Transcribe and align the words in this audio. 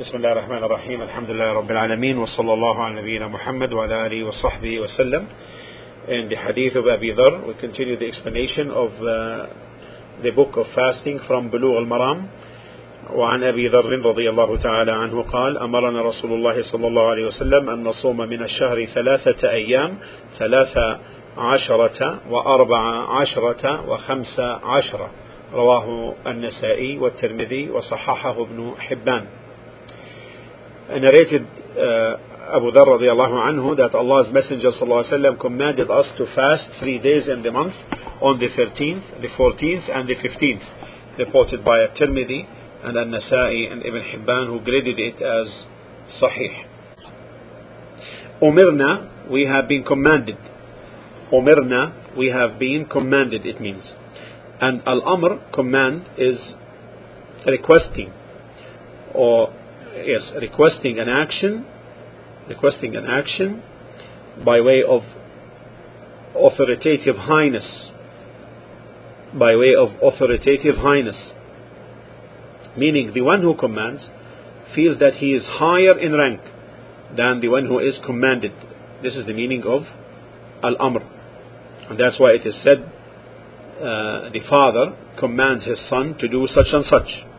بسم 0.00 0.16
الله 0.16 0.32
الرحمن 0.32 0.64
الرحيم. 0.64 1.02
الحمد 1.02 1.30
لله 1.30 1.52
رب 1.52 1.70
العالمين 1.70 2.18
وصلى 2.18 2.52
الله 2.54 2.82
على 2.82 3.02
نبينا 3.02 3.28
محمد 3.28 3.72
وعلى 3.72 4.06
آله 4.06 4.24
وصحبه 4.24 4.80
وسلم. 4.80 5.26
In 6.08 6.28
the 6.30 6.36
hadith 6.36 6.76
of 6.76 6.86
Abi 6.88 7.12
Dhar, 7.12 7.46
we 7.46 7.52
continue 7.60 7.98
the 7.98 8.06
explanation 8.06 8.70
of 8.70 8.90
uh, 9.02 9.46
the 10.22 10.30
book 10.30 10.56
of 10.56 10.66
fasting 10.74 11.20
from 11.28 11.50
بلوغ 11.50 11.78
المرام 11.78 12.26
وعن 13.14 13.44
أبي 13.44 13.68
ذر 13.68 14.06
رضي 14.06 14.30
الله 14.30 14.56
تعالى 14.56 14.92
عنه 14.92 15.22
قال 15.22 15.58
أمرنا 15.58 16.02
رسول 16.02 16.32
الله 16.32 16.62
صلى 16.62 16.86
الله 16.86 17.10
عليه 17.10 17.26
وسلم 17.26 17.70
أن 17.70 17.84
نصوم 17.84 18.16
من 18.16 18.42
الشهر 18.42 18.84
ثلاثة 18.84 19.50
أيام 19.50 19.98
ثلاثة 20.38 20.98
عشرة 21.38 22.20
وأربع 22.30 22.80
عشرة 23.20 23.90
وخمس 23.90 24.40
عشرة. 24.64 25.10
رواه 25.54 26.14
النسائي 26.26 26.98
والترمذي 26.98 27.70
وصححه 27.70 28.42
ابن 28.42 28.72
حبان. 28.78 29.26
Narrated 30.88 31.46
uh, 31.78 32.56
Abu 32.56 32.70
Dhar 32.72 32.86
radiallahu 32.86 33.38
anhu 33.48 33.76
that 33.76 33.94
Allah's 33.94 34.32
Messenger 34.32 34.72
sallallahu 34.72 35.40
commanded 35.40 35.90
us 35.90 36.06
to 36.18 36.26
fast 36.34 36.68
three 36.80 36.98
days 36.98 37.28
in 37.28 37.42
the 37.42 37.52
month 37.52 37.74
on 38.20 38.38
the 38.38 38.48
13th, 38.48 39.22
the 39.22 39.28
14th 39.28 39.88
and 39.94 40.08
the 40.08 40.16
15th 40.16 41.18
reported 41.18 41.64
by 41.64 41.82
At-Tirmidhi 41.84 42.46
and 42.84 42.96
An-Nasa'i 42.96 43.70
and 43.70 43.84
Ibn 43.84 44.02
Hibban 44.02 44.46
who 44.48 44.60
graded 44.64 44.98
it 44.98 45.14
as 45.22 45.66
Sahih. 46.20 46.66
Umirna, 48.42 49.30
we 49.30 49.46
have 49.46 49.68
been 49.68 49.84
commanded. 49.84 50.36
Umirna, 51.32 52.16
we 52.16 52.28
have 52.28 52.58
been 52.58 52.86
commanded, 52.90 53.46
it 53.46 53.60
means. 53.60 53.84
And 54.60 54.82
Al-Amr, 54.86 55.52
command, 55.52 56.06
is 56.18 56.38
requesting 57.46 58.12
or 59.14 59.52
yes, 59.94 60.32
requesting 60.40 60.98
an 60.98 61.08
action, 61.08 61.66
requesting 62.48 62.96
an 62.96 63.06
action 63.06 63.62
by 64.44 64.60
way 64.60 64.82
of 64.86 65.02
authoritative 66.34 67.16
highness, 67.16 67.88
by 69.38 69.56
way 69.56 69.74
of 69.78 69.90
authoritative 70.02 70.76
highness, 70.76 71.16
meaning 72.76 73.12
the 73.14 73.20
one 73.20 73.42
who 73.42 73.54
commands 73.54 74.08
feels 74.74 74.98
that 74.98 75.14
he 75.14 75.32
is 75.32 75.42
higher 75.46 75.98
in 75.98 76.12
rank 76.12 76.40
than 77.16 77.40
the 77.40 77.48
one 77.48 77.66
who 77.66 77.78
is 77.78 77.98
commanded. 78.04 78.52
This 79.02 79.14
is 79.14 79.26
the 79.26 79.34
meaning 79.34 79.62
of 79.64 79.82
al-amr, 80.64 81.02
and 81.90 81.98
that's 81.98 82.18
why 82.18 82.30
it 82.32 82.46
is 82.46 82.54
said 82.62 82.78
uh, 82.78 84.30
the 84.30 84.40
father 84.48 84.96
commands 85.18 85.64
his 85.64 85.78
son 85.88 86.16
to 86.18 86.28
do 86.28 86.46
such 86.46 86.68
and 86.72 86.84
such. 86.86 87.31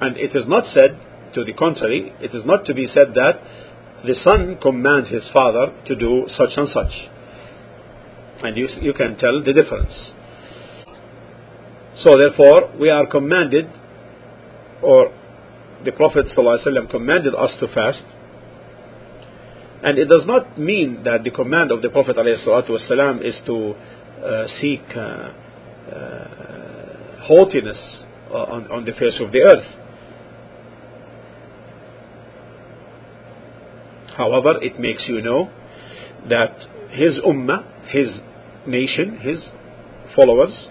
And 0.00 0.16
it 0.16 0.34
is 0.34 0.44
not 0.46 0.64
said, 0.72 0.98
to 1.34 1.44
the 1.44 1.52
contrary, 1.52 2.12
it 2.20 2.34
is 2.34 2.44
not 2.44 2.64
to 2.66 2.74
be 2.74 2.86
said 2.86 3.14
that 3.14 3.40
the 4.04 4.14
son 4.24 4.58
commands 4.60 5.10
his 5.10 5.22
father 5.32 5.72
to 5.86 5.94
do 5.94 6.26
such 6.28 6.50
and 6.56 6.68
such. 6.68 6.92
And 8.42 8.56
you, 8.56 8.68
you 8.80 8.94
can 8.94 9.16
tell 9.16 9.42
the 9.44 9.52
difference. 9.52 9.92
So 12.02 12.16
therefore, 12.16 12.72
we 12.80 12.88
are 12.88 13.06
commanded, 13.06 13.66
or 14.82 15.12
the 15.84 15.92
Prophet 15.92 16.26
ﷺ 16.36 16.90
commanded 16.90 17.34
us 17.34 17.50
to 17.60 17.66
fast. 17.68 18.02
And 19.82 19.98
it 19.98 20.06
does 20.06 20.24
not 20.26 20.58
mean 20.58 21.04
that 21.04 21.24
the 21.24 21.30
command 21.30 21.70
of 21.70 21.82
the 21.82 21.90
Prophet 21.90 22.16
ﷺ 22.16 23.24
is 23.26 23.36
to 23.46 23.74
uh, 24.24 24.46
seek 24.60 24.82
uh, 24.96 25.32
uh, 25.90 27.22
haughtiness 27.22 28.04
on, 28.30 28.70
on 28.70 28.84
the 28.84 28.92
face 28.92 29.18
of 29.20 29.32
the 29.32 29.40
earth. 29.40 29.79
However, 34.20 34.62
it 34.62 34.78
makes 34.78 35.04
you 35.08 35.22
know 35.22 35.50
that 36.28 36.54
his 36.90 37.18
ummah, 37.26 37.60
his 37.88 38.08
nation, 38.66 39.18
his 39.20 39.38
followers 40.14 40.68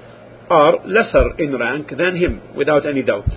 are 0.52 0.86
lesser 0.86 1.32
in 1.40 1.58
rank 1.58 1.90
than 1.98 2.16
him, 2.16 2.42
without 2.56 2.86
any 2.86 3.02
doubt. 3.02 3.30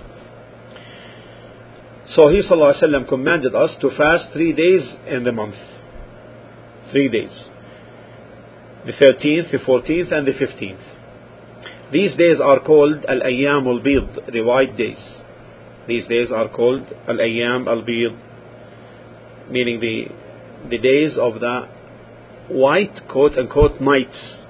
So 2.13 2.29
he 2.29 2.43
ﷺ 2.47 3.09
commanded 3.09 3.55
us 3.55 3.71
to 3.81 3.89
fast 3.97 4.25
three 4.33 4.53
days 4.53 4.83
in 5.07 5.23
the 5.23 5.31
month. 5.31 5.55
Three 6.91 7.09
days. 7.09 7.33
The 8.85 8.91
13th, 8.91 9.51
the 9.51 9.57
14th, 9.67 10.11
and 10.11 10.27
the 10.27 10.33
15th. 10.33 11.91
These 11.91 12.15
days 12.17 12.37
are 12.39 12.59
called 12.59 13.03
Al-Ayyam 13.07 13.65
al-Bid, 13.65 14.31
the 14.31 14.41
white 14.41 14.77
days. 14.77 15.01
These 15.87 16.07
days 16.07 16.27
are 16.31 16.49
called 16.49 16.85
Al-Ayyam 17.07 17.67
al-Bid, 17.67 18.32
meaning 19.49 19.79
the, 19.79 20.07
the 20.69 20.77
days 20.77 21.17
of 21.19 21.39
the 21.39 21.67
white 22.49 23.01
quote 23.09 23.37
unquote 23.37 23.81
nights. 23.81 24.43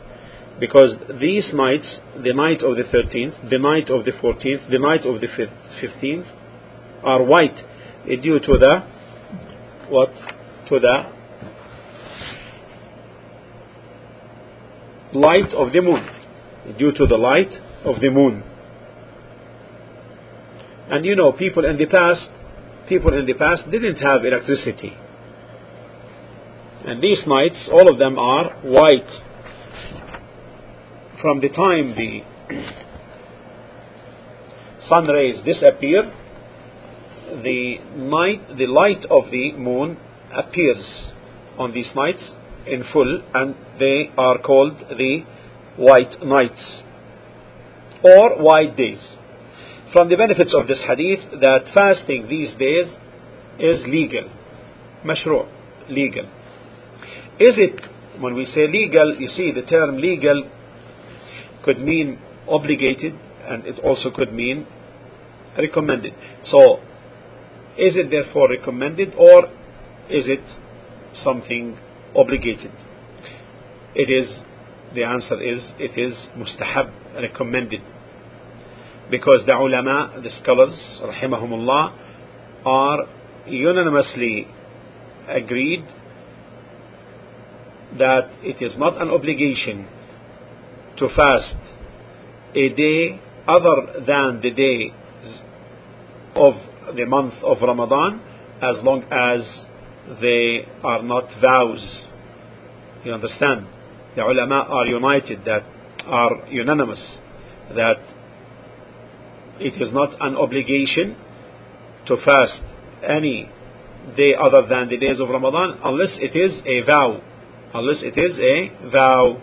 Because 0.59 0.96
these 1.20 1.50
nights, 1.54 2.00
the 2.24 2.34
night 2.34 2.62
of 2.62 2.78
the 2.78 2.84
13th, 2.84 3.50
the 3.50 3.58
night 3.58 3.90
of 3.90 4.06
the 4.06 4.12
14th, 4.12 4.70
the 4.70 4.80
night 4.80 5.06
of 5.06 5.20
the 5.20 5.28
15th, 5.28 6.31
are 7.04 7.24
white 7.24 7.58
eh, 8.09 8.16
due 8.16 8.40
to 8.40 8.58
the 8.58 8.84
what? 9.90 10.12
To 10.70 10.80
the 10.80 11.12
light 15.14 15.54
of 15.54 15.74
the 15.74 15.81
moon. 15.81 16.08
Due 16.78 16.92
to 16.94 17.06
the 17.06 17.18
light 17.18 17.52
of 17.84 18.00
the 18.00 18.10
moon. 18.10 18.44
And 20.90 21.06
you 21.06 21.16
know, 21.16 21.31
people 21.31 21.66
in 21.66 21.78
the 21.78 21.86
past 21.88 22.30
people 22.88 23.18
in 23.18 23.26
the 23.26 23.34
past 23.34 23.64
didn't 23.72 23.98
have 23.98 24.24
electricity. 24.26 24.94
And 26.86 27.02
these 27.02 27.24
nights, 27.26 27.70
all 27.72 27.90
of 27.90 27.98
them 27.98 28.20
are 28.20 28.52
white. 28.64 29.10
From 31.22 31.40
the 31.40 31.50
time 31.50 31.96
the 31.96 32.22
sun 34.90 35.08
rays 35.08 35.42
disappear, 35.46 36.12
the 37.42 37.78
night, 37.96 38.58
the 38.58 38.68
light 38.68 39.06
of 39.10 39.32
the 39.32 39.54
moon 39.54 39.98
appears 40.36 40.84
on 41.58 41.72
these 41.74 41.90
nights 41.96 42.32
in 42.68 42.84
full, 42.92 43.24
and 43.34 43.56
they 43.80 44.12
are 44.18 44.40
called 44.40 44.78
the 44.90 45.24
white 45.78 46.22
nights 46.24 46.82
or 48.04 48.44
white 48.44 48.76
days 48.76 49.00
from 49.94 50.09
the 50.09 50.18
benefits 50.18 50.54
of 50.59 50.68
this 50.68 50.81
hadith 50.88 51.40
that 51.40 51.66
fasting 51.72 52.28
these 52.28 52.52
days 52.58 52.88
is 53.59 53.86
legal. 53.88 54.28
Mashru' 55.06 55.48
legal. 55.88 56.26
Is 57.40 57.54
it, 57.58 57.80
when 58.20 58.34
we 58.34 58.46
say 58.46 58.68
legal, 58.68 59.16
you 59.16 59.28
see 59.28 59.52
the 59.52 59.62
term 59.62 59.98
legal 59.98 60.50
could 61.64 61.80
mean 61.80 62.20
obligated 62.50 63.14
and 63.48 63.66
it 63.66 63.80
also 63.84 64.09
could 64.09 64.34
mean 64.34 64.66
recommended. 65.58 66.14
So, 66.46 66.78
is 67.78 67.96
it 67.96 68.10
therefore 68.10 68.50
recommended 68.50 69.14
or 69.16 69.46
is 70.10 70.25
it 70.28 70.44
something 71.24 71.78
obligated? 72.16 72.72
It 73.94 74.10
is, 74.10 74.42
the 74.96 75.04
answer 75.04 75.40
is, 75.40 75.60
it 75.78 76.00
is 76.00 76.14
mustahab, 76.36 77.22
recommended 77.22 77.81
because 79.09 79.41
the 79.46 79.56
ulama, 79.56 80.19
the 80.22 80.30
scholars, 80.41 80.74
rahimahumullah, 81.02 81.94
are 82.66 83.00
unanimously 83.47 84.47
agreed 85.28 85.86
that 87.97 88.30
it 88.42 88.63
is 88.63 88.78
not 88.78 89.00
an 89.02 89.09
obligation 89.09 89.88
to 90.97 91.08
fast 91.16 91.56
a 92.56 92.69
day 92.69 93.19
other 93.47 94.03
than 94.06 94.42
the 94.42 94.52
day 94.52 94.92
of 96.36 96.54
the 96.95 97.06
month 97.06 97.33
of 97.44 97.57
Ramadan 97.62 98.22
as 98.62 98.78
long 98.83 99.04
as 99.12 99.42
they 100.22 100.66
are 100.83 101.04
not 101.04 101.25
vows. 101.42 102.06
You 103.04 103.13
understand? 103.13 103.68
The 104.16 104.24
ulama 104.24 104.66
are 104.69 104.86
united 104.86 105.44
that 105.45 105.63
are 106.06 106.48
unanimous 106.50 107.18
that 107.75 107.98
it 109.60 109.82
is 109.82 109.94
not 109.94 110.10
an 110.20 110.36
obligation 110.36 111.16
to 112.08 112.18
fast 112.18 112.60
any 113.08 113.50
day 114.18 114.36
other 114.36 114.68
than 114.68 114.90
the 114.90 114.98
days 114.98 115.20
of 115.20 115.30
Ramadan 115.30 115.80
unless 115.84 116.18
it 116.20 116.36
is 116.36 116.62
a 116.66 116.86
vow. 116.86 117.22
Unless 117.74 118.04
it 118.04 118.18
is 118.18 118.38
a 118.40 118.90
vow. 118.92 119.42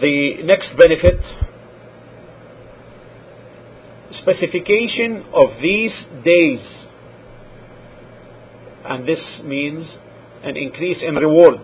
The 0.00 0.42
next 0.44 0.70
benefit 0.78 1.20
specification 4.12 5.24
of 5.32 5.60
these 5.60 5.92
days 6.24 6.60
and 8.84 9.06
this 9.06 9.20
means 9.44 9.98
an 10.42 10.56
increase 10.56 11.02
in 11.02 11.14
reward 11.14 11.60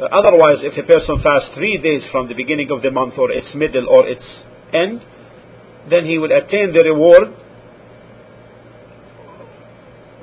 Uh, 0.00 0.04
otherwise, 0.04 0.58
if 0.62 0.78
a 0.78 0.86
person 0.86 1.20
fasts 1.22 1.50
three 1.54 1.78
days 1.78 2.06
from 2.12 2.28
the 2.28 2.34
beginning 2.34 2.70
of 2.70 2.82
the 2.82 2.90
month 2.90 3.14
or 3.18 3.32
its 3.32 3.54
middle 3.54 3.88
or 3.88 4.06
its 4.06 4.24
end, 4.72 5.04
then 5.90 6.04
he 6.04 6.18
will 6.18 6.30
attain 6.30 6.72
the 6.72 6.84
reward 6.84 7.34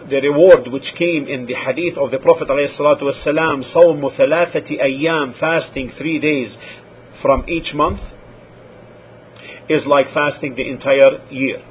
the 0.10 0.22
reward 0.22 0.68
which 0.72 0.94
came 0.98 1.28
in 1.28 1.48
the 1.48 1.56
hadith 1.56 1.98
of 1.98 2.12
the 2.12 2.20
Prophet 2.20 2.48
ﷺ, 2.48 3.74
صوم 3.74 4.16
ثلاثة 4.16 4.80
أيام, 4.80 5.40
fasting 5.40 5.92
three 5.98 6.20
days 6.20 6.56
from 7.22 7.44
each 7.48 7.74
month, 7.74 8.00
is 9.68 9.84
like 9.88 10.14
fasting 10.14 10.56
the 10.56 10.70
entire 10.70 11.26
year. 11.30 11.64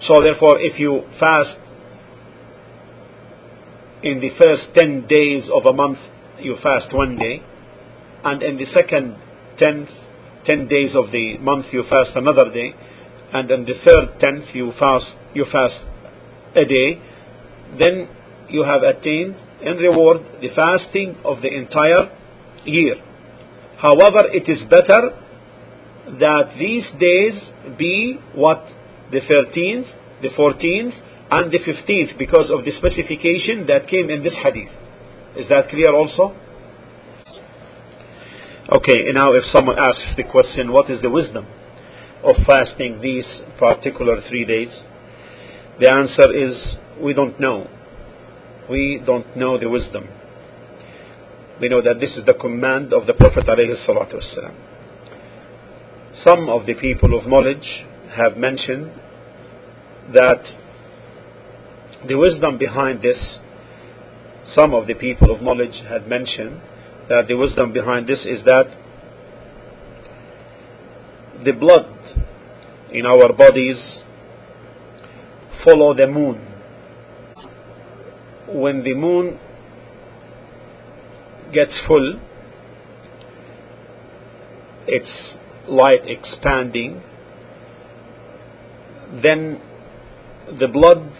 So 0.00 0.22
therefore, 0.22 0.58
if 0.58 0.78
you 0.80 1.04
fast 1.20 1.56
in 4.03 4.21
the 4.21 4.29
first 4.41 4.73
10 4.77 5.07
days 5.07 5.49
of 5.53 5.65
a 5.65 5.73
month, 5.73 5.97
you 6.39 6.55
fast 6.63 6.93
one 6.93 7.17
day, 7.17 7.43
and 8.23 8.41
in 8.41 8.57
the 8.57 8.65
second 8.65 9.15
10th, 9.59 9.89
10 10.45 10.67
days 10.67 10.95
of 10.95 11.11
the 11.11 11.37
month, 11.39 11.65
you 11.71 11.83
fast 11.89 12.11
another 12.15 12.49
day, 12.51 12.73
and 13.33 13.51
in 13.51 13.65
the 13.65 13.73
third 13.85 14.19
10th, 14.19 14.55
you 14.55 14.71
fast, 14.79 15.05
you 15.33 15.45
fast 15.51 15.79
a 16.55 16.65
day, 16.65 17.01
then 17.77 18.07
you 18.49 18.63
have 18.63 18.83
attained 18.83 19.35
in 19.61 19.77
reward 19.77 20.21
the 20.41 20.49
fasting 20.55 21.15
of 21.25 21.41
the 21.41 21.53
entire 21.53 22.09
year. 22.65 22.95
However, 23.77 24.27
it 24.31 24.49
is 24.49 24.61
better 24.69 25.11
that 26.19 26.55
these 26.57 26.85
days 26.99 27.33
be 27.77 28.17
what 28.33 28.63
the 29.11 29.19
13th, 29.19 30.21
the 30.21 30.29
14th, 30.29 31.08
and 31.31 31.51
the 31.51 31.59
15th 31.59 32.17
because 32.17 32.49
of 32.49 32.65
the 32.65 32.71
specification 32.71 33.67
that 33.67 33.87
came 33.87 34.09
in 34.09 34.23
this 34.23 34.35
hadith. 34.43 34.71
Is 35.35 35.47
that 35.49 35.69
clear 35.69 35.93
also? 35.93 36.35
Okay, 38.71 39.11
now 39.13 39.33
if 39.33 39.45
someone 39.45 39.77
asks 39.79 40.13
the 40.17 40.23
question, 40.23 40.71
what 40.71 40.89
is 40.89 41.01
the 41.01 41.09
wisdom 41.09 41.45
of 42.23 42.35
fasting 42.45 43.01
these 43.01 43.25
particular 43.57 44.21
three 44.27 44.45
days? 44.45 44.69
The 45.79 45.89
answer 45.89 46.31
is 46.33 46.75
we 47.01 47.13
don't 47.13 47.39
know. 47.39 47.67
We 48.69 49.01
don't 49.05 49.35
know 49.35 49.57
the 49.57 49.69
wisdom. 49.69 50.07
We 51.61 51.69
know 51.69 51.81
that 51.81 51.99
this 51.99 52.11
is 52.15 52.25
the 52.25 52.33
command 52.33 52.93
of 52.93 53.07
the 53.07 53.13
Prophet 53.13 53.45
ﷺ. 53.45 54.53
Some 56.25 56.49
of 56.49 56.65
the 56.65 56.73
people 56.75 57.17
of 57.17 57.27
knowledge 57.27 57.85
have 58.15 58.37
mentioned 58.37 58.91
that 60.13 60.43
the 62.07 62.15
wisdom 62.15 62.57
behind 62.57 63.01
this, 63.01 63.37
some 64.53 64.73
of 64.73 64.87
the 64.87 64.93
people 64.93 65.35
of 65.35 65.41
knowledge 65.41 65.81
had 65.87 66.07
mentioned 66.07 66.61
that 67.09 67.27
the 67.27 67.35
wisdom 67.35 67.73
behind 67.73 68.07
this 68.07 68.25
is 68.25 68.43
that 68.45 68.65
the 71.43 71.51
blood 71.51 71.87
in 72.91 73.05
our 73.05 73.33
bodies 73.33 73.99
follow 75.63 75.93
the 75.93 76.07
moon. 76.07 76.45
When 78.47 78.83
the 78.83 78.93
moon 78.93 79.39
gets 81.53 81.79
full, 81.87 82.19
its 84.87 85.09
light 85.67 86.01
expanding, 86.05 87.03
then 89.21 89.61
the 90.59 90.67
blood 90.67 91.11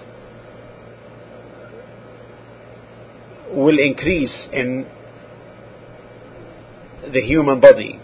will 3.63 3.79
increase 3.79 4.47
in 4.53 4.85
the 7.13 7.21
human 7.21 7.59
body. 7.59 8.00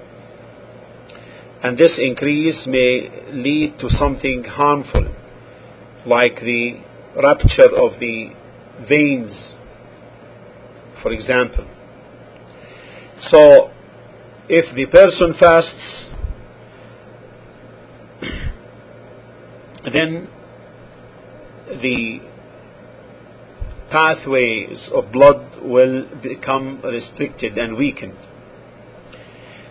And 1.63 1.77
this 1.77 1.97
increase 1.97 2.67
may 2.67 3.09
lead 3.31 3.79
to 3.79 3.89
something 3.89 4.43
harmful 4.43 5.13
like 6.05 6.35
the 6.41 6.79
rupture 7.15 7.75
of 7.75 7.99
the 7.99 8.29
veins, 8.87 9.55
for 11.01 11.11
example. 11.11 11.65
So, 13.31 13.71
if 14.47 14.75
the 14.75 14.85
person 14.85 15.33
fasts, 15.39 16.11
then 19.91 20.27
the 21.81 22.34
pathways 23.95 24.89
of 24.93 25.11
blood 25.11 25.61
will 25.61 26.05
become 26.21 26.81
restricted 26.83 27.57
and 27.57 27.77
weakened. 27.77 28.17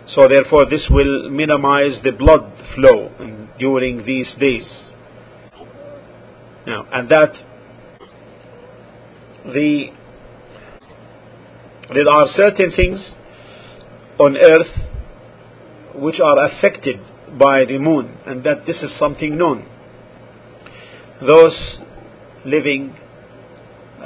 So 0.07 0.27
therefore 0.27 0.65
this 0.69 0.87
will 0.89 1.29
minimize 1.29 2.01
the 2.03 2.11
blood 2.11 2.51
flow 2.73 3.11
during 3.59 4.05
these 4.05 4.31
days. 4.39 4.67
Now, 6.65 6.87
and 6.91 7.09
that 7.09 7.33
the 9.45 9.91
there 11.93 12.11
are 12.11 12.25
certain 12.35 12.71
things 12.75 12.99
on 14.19 14.35
earth 14.37 14.73
which 15.95 16.19
are 16.19 16.47
affected 16.47 16.99
by 17.37 17.65
the 17.65 17.77
moon, 17.77 18.17
and 18.25 18.43
that 18.43 18.65
this 18.65 18.77
is 18.77 18.91
something 18.97 19.37
known. 19.37 19.67
Those 21.21 21.77
living 22.43 22.97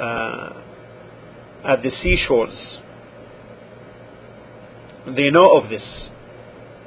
at 0.00 1.82
the 1.82 1.90
seashores, 2.02 2.78
they 5.06 5.30
know 5.30 5.56
of 5.56 5.68
this 5.68 5.82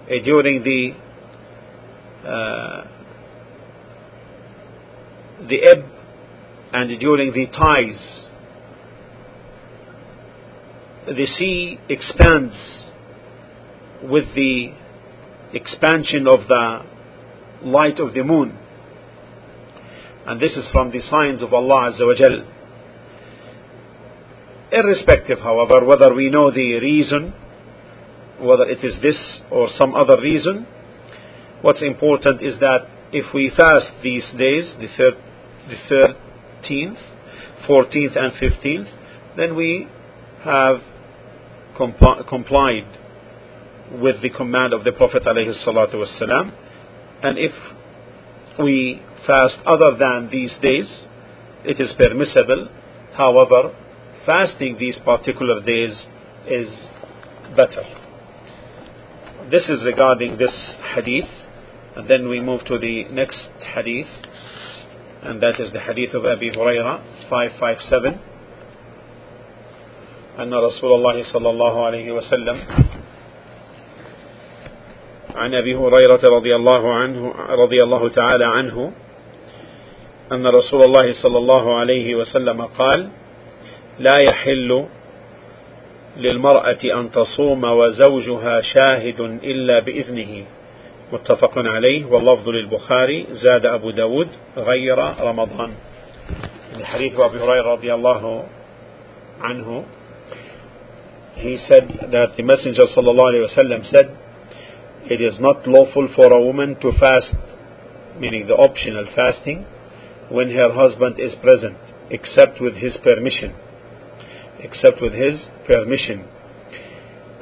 uh, 0.06 0.24
during 0.24 0.64
the 0.64 0.92
uh, 2.28 2.88
the 5.48 5.60
ebb 5.64 5.86
and 6.74 7.00
during 7.00 7.34
the 7.34 7.48
tides. 7.48 8.28
The 11.06 11.26
sea 11.26 11.80
expands 11.90 12.56
with 14.04 14.34
the 14.36 14.74
expansion 15.54 16.28
of 16.28 16.48
the 16.48 16.86
light 17.64 18.00
of 18.00 18.14
the 18.14 18.24
moon. 18.24 18.58
And 20.26 20.40
this 20.40 20.54
is 20.54 20.70
from 20.72 20.92
the 20.92 21.02
signs 21.02 21.42
of 21.42 21.54
Allah 21.54 21.92
Azza 21.92 22.08
wa 22.08 22.14
Jal. 22.16 22.53
Irrespective, 24.74 25.40
however, 25.40 25.86
whether 25.86 26.14
we 26.14 26.30
know 26.30 26.50
the 26.50 26.80
reason, 26.80 27.34
whether 28.40 28.64
it 28.64 28.84
is 28.84 28.96
this 29.02 29.18
or 29.52 29.70
some 29.78 29.94
other 29.94 30.20
reason, 30.20 30.66
what's 31.62 31.84
important 31.84 32.42
is 32.42 32.60
that 32.60 32.88
if 33.12 33.34
we 33.34 33.52
fast 33.56 33.92
these 34.02 34.26
days, 34.38 34.74
the 34.80 34.88
third 34.98 35.14
the 35.68 35.76
13th, 36.64 36.98
14th, 37.68 38.18
and 38.18 38.34
15th, 38.34 38.90
then 39.38 39.56
we 39.56 39.88
have 40.44 40.78
compli- 41.80 42.28
complied 42.28 43.00
with 44.02 44.22
the 44.22 44.30
command 44.30 44.74
of 44.74 44.84
the 44.84 44.92
Prophet 44.92 45.24
ﷺ. 45.24 46.52
And 47.22 47.38
if 47.38 47.54
we 48.60 49.02
fast 49.26 49.56
other 49.66 49.96
than 49.98 50.30
these 50.30 50.54
days, 50.62 51.06
it 51.64 51.80
is 51.80 51.94
permissible. 51.98 52.68
However, 53.16 53.74
fasting 54.27 54.77
these 54.79 54.99
particular 55.05 55.63
days 55.63 56.07
is 56.47 56.69
better. 57.57 57.85
This 59.51 59.69
is 59.69 59.85
regarding 59.85 60.39
this 60.39 60.53
hadith. 60.95 61.29
And 61.97 62.09
then 62.09 62.29
we 62.29 62.41
move 62.41 62.65
to 62.67 62.79
the 62.79 63.05
next 63.11 63.49
hadith 63.75 64.07
and 65.23 65.41
that 65.43 65.59
is 65.59 65.73
the 65.73 65.81
hadith 65.81 66.15
of 66.15 66.25
Abi 66.25 66.51
Huraira 66.53 67.03
557 67.29 68.19
أن 70.39 70.55
رسول 70.55 70.93
الله 70.95 71.23
صلى 71.33 71.51
الله 71.51 71.87
عليه 71.87 72.13
وسلم 72.13 72.59
عن 75.35 75.55
أبي 75.55 75.75
هريرة 75.75 76.21
رضي 76.31 76.57
الله 76.57 76.95
عنه 76.95 77.35
رضي 77.49 77.83
الله 77.83 78.09
تعالى 78.09 78.45
عنه 78.45 78.93
أن 80.33 80.47
رسول 80.47 80.81
الله 80.85 81.13
صلى 81.13 81.39
الله 81.39 81.79
عليه 81.79 82.15
وسلم 82.15 82.63
قال 82.63 83.09
لا 84.00 84.20
يحل 84.20 84.86
للمرأة 86.18 86.78
أن 86.84 87.12
تصوم 87.12 87.64
وزوجها 87.64 88.62
شاهد 88.62 89.20
إلا 89.44 89.80
بإذنه 89.80 90.44
متفق 91.14 91.54
عليه 91.58 92.06
واللفظ 92.06 92.50
للبخاري 92.50 93.26
زاد 93.32 93.66
أبو 93.66 93.92
داود 93.92 94.28
غير 94.58 94.98
رمضان 95.22 95.72
الحديث 96.80 97.20
أبي 97.20 97.38
هريرة 97.38 97.72
رضي 97.74 97.94
الله 97.94 98.44
عنه 99.42 99.84
he 101.36 101.58
said 101.70 101.88
that 102.12 102.38
the 102.38 102.44
messenger 102.44 102.86
صلى 102.96 103.12
الله 103.12 103.26
عليه 103.28 103.42
وسلم 103.42 103.84
said 103.84 104.10
it 105.10 105.22
is 105.22 105.40
not 105.40 105.68
lawful 105.68 106.08
for 106.16 106.32
a 106.34 106.42
woman 106.42 106.76
to 106.82 106.92
fast 107.00 107.36
meaning 108.20 108.48
the 108.48 108.56
optional 108.56 109.06
fasting 109.16 109.66
when 110.30 110.50
her 110.52 110.72
husband 110.72 111.20
is 111.20 111.34
present 111.42 111.78
except 112.10 112.62
with 112.62 112.76
his 112.76 112.98
permission 113.04 113.54
except 114.63 115.01
with 115.01 115.13
his 115.13 115.47
permission. 115.67 116.27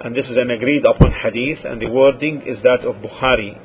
And 0.02 0.14
this 0.14 0.26
is 0.26 0.36
an 0.36 0.50
agreed 0.50 0.84
upon 0.84 1.12
hadith, 1.12 1.64
and 1.64 1.80
the 1.80 1.90
wording 1.90 2.42
is 2.42 2.62
that 2.62 2.80
of 2.80 2.96
Bukhari. 2.96 3.58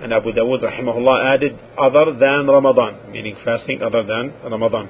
And 0.00 0.12
Abu 0.12 0.32
Dawud 0.32 0.62
rahimahullah 0.62 1.34
added 1.34 1.58
other 1.76 2.12
than 2.18 2.46
Ramadan, 2.46 3.10
meaning 3.10 3.36
fasting 3.44 3.82
other 3.82 4.02
than 4.04 4.32
Ramadan. 4.44 4.88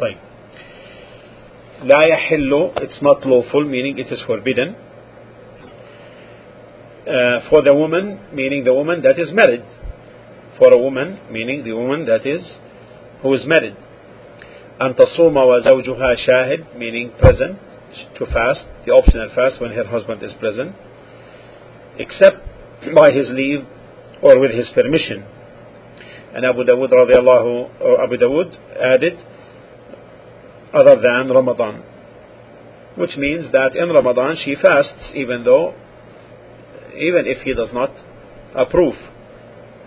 طيب. 0.00 0.16
لا 1.84 2.02
يحل, 2.06 2.72
it's 2.82 3.02
not 3.02 3.26
lawful, 3.26 3.64
meaning 3.64 3.98
it 3.98 4.12
is 4.12 4.22
forbidden. 4.26 4.74
Uh, 7.06 7.48
for 7.48 7.62
the 7.62 7.74
woman, 7.74 8.20
meaning 8.32 8.64
the 8.64 8.74
woman 8.74 9.02
that 9.02 9.18
is 9.18 9.32
married. 9.32 9.64
For 10.58 10.72
a 10.72 10.78
woman, 10.78 11.20
meaning 11.30 11.64
the 11.64 11.72
woman 11.72 12.04
that 12.06 12.26
is, 12.26 12.42
who 13.22 13.34
is 13.34 13.44
married. 13.46 13.76
أن 14.80 14.94
تصوم 14.94 15.36
وزوجها 15.36 16.14
شاهد, 16.14 16.64
meaning 16.78 17.10
present, 17.18 17.58
to 18.16 18.26
fast, 18.26 18.64
the 18.86 18.92
optional 18.92 19.28
fast 19.34 19.60
when 19.60 19.72
her 19.72 19.84
husband 19.84 20.22
is 20.22 20.32
present, 20.34 20.74
except 21.98 22.38
by 22.94 23.10
his 23.10 23.28
leave 23.30 23.64
or 24.22 24.38
with 24.38 24.52
his 24.52 24.68
permission. 24.74 25.24
And 26.34 26.44
Abu 26.44 26.64
Dawud 26.64 26.90
radiallahu, 26.90 27.80
or 27.80 28.02
Abu 28.02 28.16
Dawud 28.18 28.54
added, 28.78 29.18
other 30.72 31.00
than 31.00 31.28
Ramadan, 31.34 31.82
which 32.96 33.16
means 33.16 33.50
that 33.52 33.74
in 33.74 33.88
Ramadan 33.88 34.36
she 34.44 34.54
fasts 34.54 35.12
even 35.14 35.44
though, 35.44 35.74
even 36.94 37.26
if 37.26 37.42
he 37.42 37.54
does 37.54 37.70
not 37.72 37.90
approve, 38.54 38.94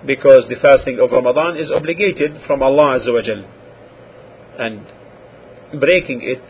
because 0.05 0.45
the 0.49 0.55
fasting 0.61 0.99
of 0.99 1.11
Ramadan 1.11 1.57
is 1.57 1.69
obligated 1.69 2.41
from 2.47 2.63
Allah 2.63 2.99
Azza 2.99 3.13
wa 3.13 3.21
Jal, 3.21 3.45
and 4.58 5.80
breaking 5.80 6.20
it 6.22 6.42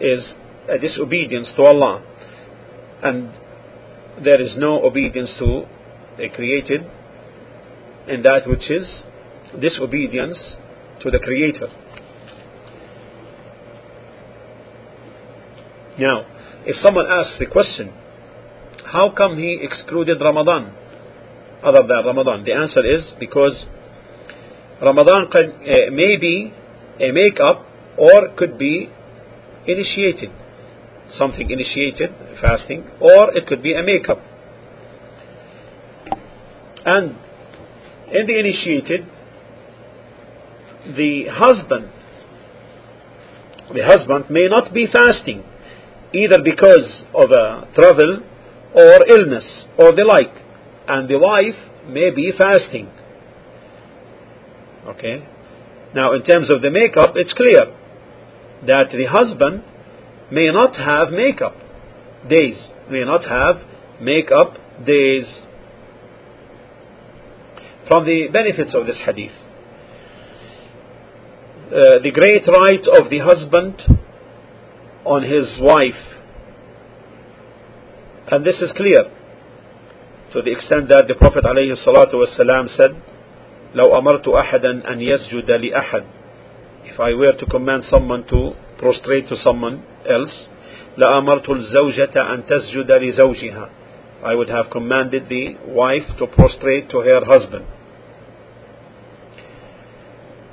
is 0.00 0.24
a 0.68 0.78
disobedience 0.78 1.48
to 1.56 1.62
Allah, 1.62 2.02
and 3.02 3.32
there 4.24 4.40
is 4.40 4.54
no 4.56 4.82
obedience 4.84 5.30
to 5.38 5.64
the 6.16 6.28
created 6.28 6.82
in 8.08 8.22
that 8.22 8.46
which 8.46 8.70
is 8.70 9.02
disobedience 9.60 10.38
to 11.00 11.10
the 11.10 11.18
Creator. 11.18 11.68
Now, 15.98 16.26
if 16.64 16.76
someone 16.84 17.06
asks 17.06 17.38
the 17.38 17.46
question, 17.46 17.92
how 18.84 19.12
come 19.16 19.36
he 19.36 19.58
excluded 19.60 20.20
Ramadan 20.20 20.72
other 21.62 21.86
than 21.86 22.06
Ramadan? 22.06 22.44
The 22.44 22.54
answer 22.54 22.84
is 22.84 23.12
because 23.18 23.64
Ramadan 24.80 25.26
uh, 25.26 25.90
may 25.90 26.16
be 26.16 26.52
a 27.00 27.12
make-up 27.12 27.66
or 27.96 28.28
could 28.36 28.58
be 28.58 28.88
initiated, 29.66 30.30
something 31.16 31.50
initiated, 31.50 32.10
fasting, 32.40 32.88
or 33.00 33.36
it 33.36 33.46
could 33.46 33.62
be 33.62 33.74
a 33.74 33.82
make-up. 33.82 34.18
And 36.84 37.16
in 38.12 38.26
the 38.26 38.38
initiated, 38.38 39.06
the 40.96 41.26
husband, 41.30 41.90
the 43.74 43.84
husband 43.84 44.30
may 44.30 44.46
not 44.48 44.72
be 44.72 44.86
fasting 44.90 45.44
either 46.12 46.38
because 46.42 47.04
of 47.14 47.30
a 47.30 47.68
travel 47.74 48.22
or 48.74 49.06
illness 49.06 49.66
or 49.76 49.92
the 49.92 50.04
like, 50.04 50.32
and 50.86 51.08
the 51.08 51.18
wife 51.18 51.56
may 51.86 52.10
be 52.10 52.32
fasting. 52.36 52.90
Okay? 54.86 55.26
Now, 55.94 56.12
in 56.12 56.22
terms 56.22 56.50
of 56.50 56.60
the 56.62 56.70
makeup, 56.70 57.12
it's 57.16 57.32
clear 57.32 57.74
that 58.66 58.90
the 58.90 59.06
husband 59.06 59.62
may 60.30 60.50
not 60.50 60.76
have 60.76 61.10
makeup 61.10 61.56
days, 62.28 62.58
may 62.90 63.04
not 63.04 63.24
have 63.24 63.62
makeup 64.00 64.54
days. 64.84 65.24
From 67.86 68.04
the 68.04 68.28
benefits 68.30 68.74
of 68.74 68.86
this 68.86 68.98
hadith, 69.04 69.32
uh, 71.68 72.02
the 72.02 72.10
great 72.12 72.46
right 72.46 72.84
of 73.00 73.10
the 73.10 73.20
husband 73.20 73.82
on 75.04 75.22
his 75.22 75.58
wife. 75.60 76.00
And 78.30 78.44
this 78.44 78.56
is 78.60 78.72
clear 78.76 79.10
to 80.32 80.42
the 80.42 80.52
extent 80.52 80.88
that 80.88 81.08
the 81.08 81.14
Prophet 81.14 81.44
ﷺ 81.44 82.76
said, 82.76 83.02
لو 83.75 83.97
أمرت 83.97 84.27
أحدا 84.27 84.91
أن 84.91 85.01
يسجد 85.01 85.51
لأحد 85.51 86.03
If 86.85 86.99
I 86.99 87.13
were 87.13 87.33
to 87.33 87.45
command 87.45 87.83
someone 87.85 88.23
to 88.27 88.53
prostrate 88.77 89.29
to 89.29 89.35
someone 89.35 89.83
else, 90.05 90.49
لأمرت 90.97 91.49
الزوجة 91.49 92.33
أن 92.33 92.45
تسجد 92.45 92.91
لزوجها 92.91 93.69
I 94.23 94.35
would 94.35 94.49
have 94.49 94.69
commanded 94.69 95.27
the 95.27 95.57
wife 95.67 96.07
to 96.17 96.27
prostrate 96.27 96.89
to 96.91 96.99
her 96.99 97.25
husband. 97.25 97.65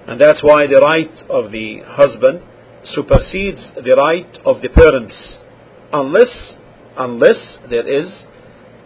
And 0.09 0.21
that's 0.21 0.43
why 0.43 0.67
the 0.67 0.81
right 0.83 1.15
of 1.31 1.53
the 1.53 1.83
husband 1.87 2.41
supersedes 2.85 3.61
the 3.85 3.95
right 3.95 4.39
of 4.45 4.61
the 4.63 4.69
parents 4.69 5.15
unless 5.93 6.57
unless 6.97 7.59
there 7.69 7.87
is 7.87 8.09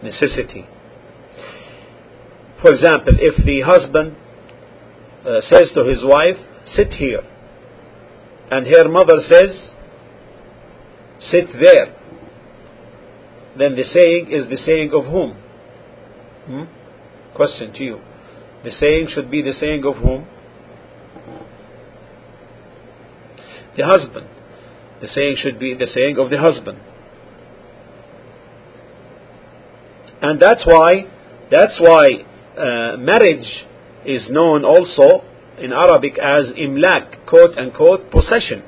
necessity. 0.03 0.65
For 2.61 2.73
example, 2.73 3.13
if 3.17 3.43
the 3.43 3.61
husband 3.61 4.15
uh, 5.26 5.40
says 5.42 5.70
to 5.74 5.84
his 5.84 6.02
wife, 6.02 6.36
sit 6.74 6.92
here, 6.94 7.22
and 8.50 8.66
her 8.66 8.88
mother 8.88 9.20
says, 9.28 9.70
sit 11.18 11.46
there, 11.52 11.96
then 13.58 13.76
the 13.76 13.84
saying 13.84 14.28
is 14.30 14.48
the 14.48 14.56
saying 14.64 14.90
of 14.92 15.04
whom? 15.04 15.36
Hmm? 16.46 17.34
Question 17.34 17.72
to 17.74 17.82
you. 17.82 18.00
The 18.64 18.70
saying 18.70 19.08
should 19.14 19.30
be 19.30 19.42
the 19.42 19.52
saying 19.58 19.84
of 19.84 19.96
whom? 19.96 20.26
the 23.76 23.86
husband. 23.86 24.26
The 25.00 25.08
saying 25.08 25.36
should 25.42 25.58
be 25.58 25.74
the 25.74 25.86
saying 25.86 26.18
of 26.18 26.30
the 26.30 26.38
husband. 26.38 26.78
And 30.20 30.40
that's 30.40 30.64
why, 30.66 31.06
that's 31.50 31.78
why 31.80 32.06
uh, 32.56 32.96
marriage 32.98 33.64
is 34.04 34.28
known 34.30 34.64
also 34.64 35.24
in 35.58 35.72
Arabic 35.72 36.18
as 36.18 36.52
imlak, 36.58 37.26
quote 37.26 37.56
unquote, 37.56 38.10
possession. 38.10 38.62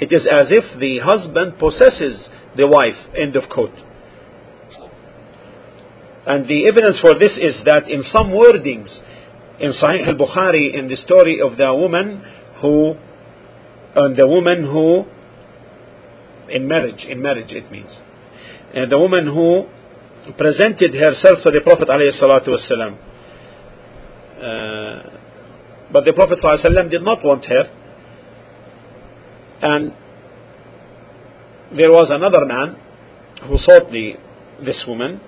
It 0.00 0.12
is 0.12 0.26
as 0.30 0.46
if 0.50 0.78
the 0.78 1.00
husband 1.00 1.58
possesses 1.58 2.28
the 2.56 2.66
wife, 2.66 2.96
end 3.16 3.36
of 3.36 3.48
quote. 3.50 3.74
And 6.26 6.46
the 6.46 6.68
evidence 6.68 7.00
for 7.00 7.14
this 7.14 7.32
is 7.40 7.64
that 7.64 7.88
in 7.88 8.04
some 8.14 8.30
wordings 8.30 8.88
in 9.58 9.72
Sahih 9.72 10.06
al-Bukhari 10.06 10.74
in 10.74 10.86
the 10.86 10.96
story 10.96 11.40
of 11.40 11.56
the 11.56 11.74
woman 11.74 12.22
who 12.60 12.94
and 13.94 14.16
the 14.16 14.26
woman 14.26 14.62
who, 14.64 15.04
in 16.48 16.68
marriage, 16.68 17.04
in 17.08 17.20
marriage 17.20 17.50
it 17.50 17.70
means, 17.72 17.90
and 18.74 18.92
the 18.92 18.98
woman 18.98 19.26
who 19.26 19.66
presented 20.36 20.94
herself 20.94 21.42
to 21.44 21.50
the 21.50 21.60
Prophet 21.64 21.88
ﷺ. 21.88 23.07
Uh, 24.37 25.19
but 25.91 26.05
the 26.05 26.13
Prophet 26.13 26.39
ﷺ 26.43 26.89
did 26.89 27.03
not 27.03 27.23
want 27.23 27.45
her, 27.45 27.69
and 29.61 29.93
there 31.77 31.91
was 31.91 32.09
another 32.09 32.45
man 32.45 32.75
who 33.47 33.57
sought 33.57 33.91
the, 33.91 34.13
this 34.65 34.83
woman. 34.87 35.21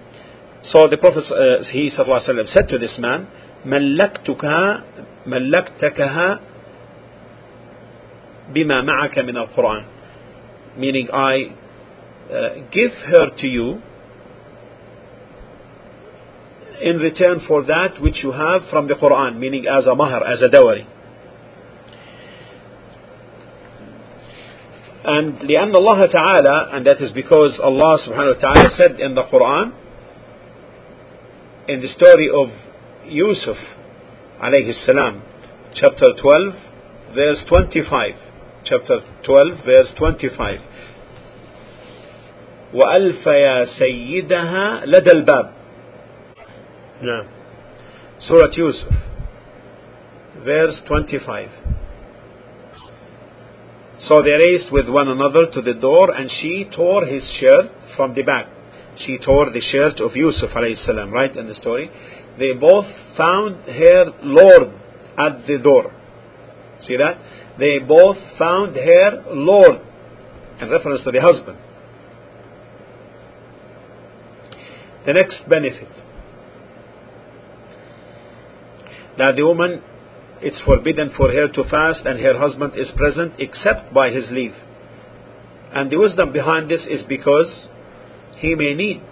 So 0.64 0.88
the 0.90 0.98
Prophet 0.98 1.24
uh, 1.32 1.64
he 1.72 1.90
ﷺ 1.96 2.54
said 2.54 2.68
to 2.70 2.78
this 2.78 2.96
man, 3.00 3.28
ملكتك 3.66 4.46
ملكتكها 5.26 6.40
بما 8.54 8.82
معك 8.82 9.20
من 9.20 9.38
القرآن 9.38 9.86
meaning 10.78 11.08
I 11.12 11.56
uh, 12.30 12.50
give 12.72 12.92
her 13.10 13.30
to 13.38 13.48
you 13.48 13.82
in 16.82 16.98
return 16.98 17.40
for 17.48 17.64
that 17.64 18.02
which 18.02 18.24
you 18.24 18.32
have 18.32 18.62
from 18.70 18.88
the 18.88 18.96
Quran 18.96 19.38
meaning 19.40 19.66
as 19.68 19.86
a 19.86 19.96
mahar 19.96 20.24
as 20.24 20.42
a 20.42 20.50
dowry 20.50 20.86
and 25.06 25.40
لأن 25.40 25.76
الله 25.76 26.06
تعالى 26.12 26.74
and 26.74 26.86
that 26.86 27.02
is 27.02 27.12
because 27.12 27.60
Allah 27.64 27.98
subhanahu 28.06 28.36
wa 28.36 28.42
ta'ala 28.42 28.70
said 28.78 29.00
in 29.00 29.16
the 29.16 29.24
Quran 29.24 29.72
in 31.68 31.82
the 31.82 31.88
story 31.90 32.30
of 32.30 32.50
Yusuf 33.08 33.58
alayhi 34.42 34.74
salam 34.86 35.22
chapter 35.76 36.08
12 36.22 36.54
verse 37.16 37.44
25 37.48 38.16
chapter 38.66 39.00
12 39.24 39.66
verse 39.66 39.92
25 39.98 40.60
وألف 42.74 43.26
يا 43.26 43.66
سيدها 43.66 44.86
لدى 44.86 45.12
الباب 45.12 45.52
نعم 47.02 47.26
سورة 48.20 48.52
يوسف 48.58 48.88
verse 50.46 50.82
25 50.88 51.50
So 54.08 54.22
they 54.22 54.34
raced 54.34 54.72
with 54.72 54.90
one 54.90 55.08
another 55.08 55.50
to 55.52 55.62
the 55.62 55.74
door 55.74 56.14
and 56.14 56.30
she 56.30 56.70
tore 56.76 57.06
his 57.06 57.24
shirt 57.40 57.72
from 57.96 58.14
the 58.14 58.24
back. 58.24 58.48
She 58.98 59.18
tore 59.18 59.50
the 59.52 59.62
shirt 59.62 60.00
of 60.00 60.16
Yusuf 60.16 60.50
alayhi 60.52 60.86
salam, 60.86 61.12
right 61.12 61.36
in 61.36 61.48
the 61.48 61.56
story. 61.56 61.90
They 62.38 62.54
both 62.54 62.86
found 63.18 63.56
her 63.66 64.12
Lord 64.22 64.74
at 65.18 65.48
the 65.48 65.58
door. 65.58 65.94
See 66.86 66.98
that? 66.98 67.18
They 67.58 67.80
both 67.80 68.18
found 68.38 68.76
her 68.76 69.24
Lord 69.32 69.80
in 70.60 70.70
reference 70.70 71.02
to 71.04 71.12
the 71.12 71.22
husband. 71.22 71.58
The 75.06 75.14
next 75.14 75.48
benefit 75.48 75.90
That 79.21 79.37
the 79.37 79.45
woman 79.45 79.83
it's 80.41 80.61
forbidden 80.63 81.13
for 81.15 81.31
her 81.31 81.47
to 81.47 81.65
fast 81.65 82.01
and 82.07 82.19
her 82.21 82.39
husband 82.39 82.73
is 82.75 82.91
present 82.97 83.35
except 83.39 83.93
by 83.93 84.09
his 84.09 84.31
leave. 84.31 84.55
And 85.75 85.91
the 85.91 85.99
wisdom 85.99 86.33
behind 86.33 86.71
this 86.71 86.81
is 86.89 87.03
because 87.07 87.69
he 88.37 88.55
may 88.55 88.73
need 88.73 89.03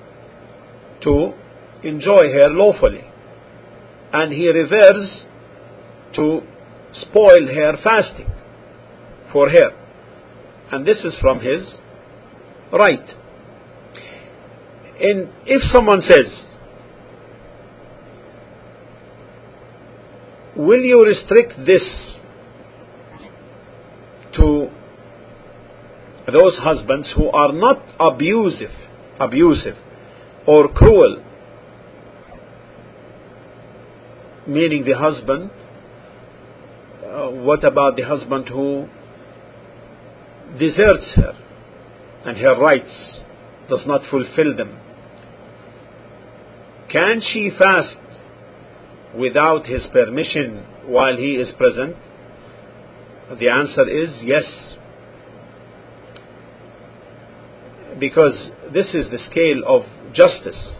to 1.02 1.34
enjoy 1.82 2.32
her 2.32 2.48
lawfully. 2.48 3.04
And 4.10 4.32
he 4.32 4.48
reveres 4.50 5.24
to 6.16 6.40
spoil 6.94 7.46
her 7.54 7.76
fasting 7.84 8.32
for 9.30 9.50
her. 9.50 9.70
And 10.72 10.86
this 10.86 11.04
is 11.04 11.14
from 11.20 11.40
his 11.40 11.62
right. 12.72 13.06
And 15.00 15.28
if 15.44 15.62
someone 15.74 16.00
says, 16.00 16.47
will 20.58 20.80
you 20.80 21.06
restrict 21.06 21.54
this 21.64 22.16
to 24.36 24.68
those 26.26 26.56
husbands 26.58 27.08
who 27.16 27.30
are 27.30 27.52
not 27.52 27.80
abusive, 28.00 28.72
abusive 29.20 29.76
or 30.46 30.68
cruel? 30.68 31.24
Meaning 34.46 34.84
the 34.84 34.96
husband, 34.98 35.50
uh, 37.04 37.28
what 37.30 37.62
about 37.64 37.96
the 37.96 38.02
husband 38.02 38.48
who 38.48 38.88
deserts 40.58 41.14
her 41.14 41.34
and 42.24 42.36
her 42.38 42.58
rights 42.58 43.20
does 43.68 43.82
not 43.86 44.02
fulfill 44.10 44.56
them? 44.56 44.76
Can 46.90 47.20
she 47.20 47.50
fast 47.56 47.96
without 49.16 49.66
his 49.66 49.86
permission 49.92 50.64
while 50.86 51.16
he 51.16 51.34
is 51.36 51.48
present? 51.56 51.96
The 53.38 53.48
answer 53.48 53.88
is 53.88 54.10
yes. 54.22 54.44
Because 57.98 58.50
this 58.72 58.86
is 58.94 59.10
the 59.10 59.18
scale 59.30 59.62
of 59.66 59.82
justice. 60.14 60.74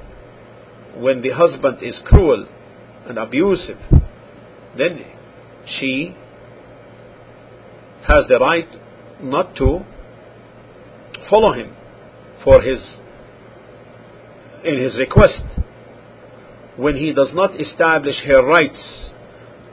When 0.97 1.21
the 1.21 1.31
husband 1.31 1.79
is 1.83 1.99
cruel 2.05 2.47
and 3.07 3.19
abusive, 3.19 3.79
then 4.77 5.05
she 5.79 6.15
has 8.07 8.25
the 8.29 8.39
right 8.39 8.69
not 9.23 9.55
to 9.57 9.81
follow 11.29 11.53
him 11.53 11.75
for 12.45 12.63
his 12.63 12.79
in 14.65 14.79
his 14.81 14.97
request 14.99 15.43
when 16.78 16.96
he 16.96 17.14
does 17.14 17.30
not 17.34 17.60
establish 17.60 18.16
her 18.26 18.44
rights 18.44 19.10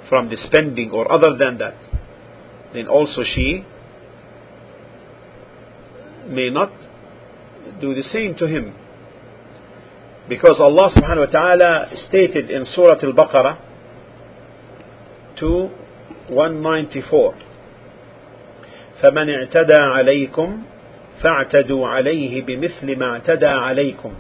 from 0.09 0.29
the 0.29 0.37
spending 0.37 0.91
or 0.91 1.11
other 1.11 1.37
than 1.37 1.59
that, 1.59 1.77
then 2.75 2.87
also 2.89 3.23
she 3.23 3.65
may 6.29 6.51
not 6.51 6.71
do 7.81 7.95
the 7.95 8.03
same 8.03 8.35
to 8.37 8.47
him. 8.47 8.75
Because 10.29 10.61
Allah 10.61 10.91
subhanahu 10.95 11.27
wa 11.27 11.33
ta'ala 11.33 11.89
stated 12.09 12.51
in 12.51 12.65
Surah 12.65 12.99
Al-Baqarah 13.03 13.59
2 15.39 15.71
194 16.29 17.35
فمن 19.03 19.31
اعتدى 19.31 19.77
عليكم 19.77 20.63
فاعتدوا 21.23 21.89
عليه 21.89 22.43
بمثل 22.43 22.99
ما 22.99 23.11
اعتدى 23.13 23.47
عليكم 23.47 24.13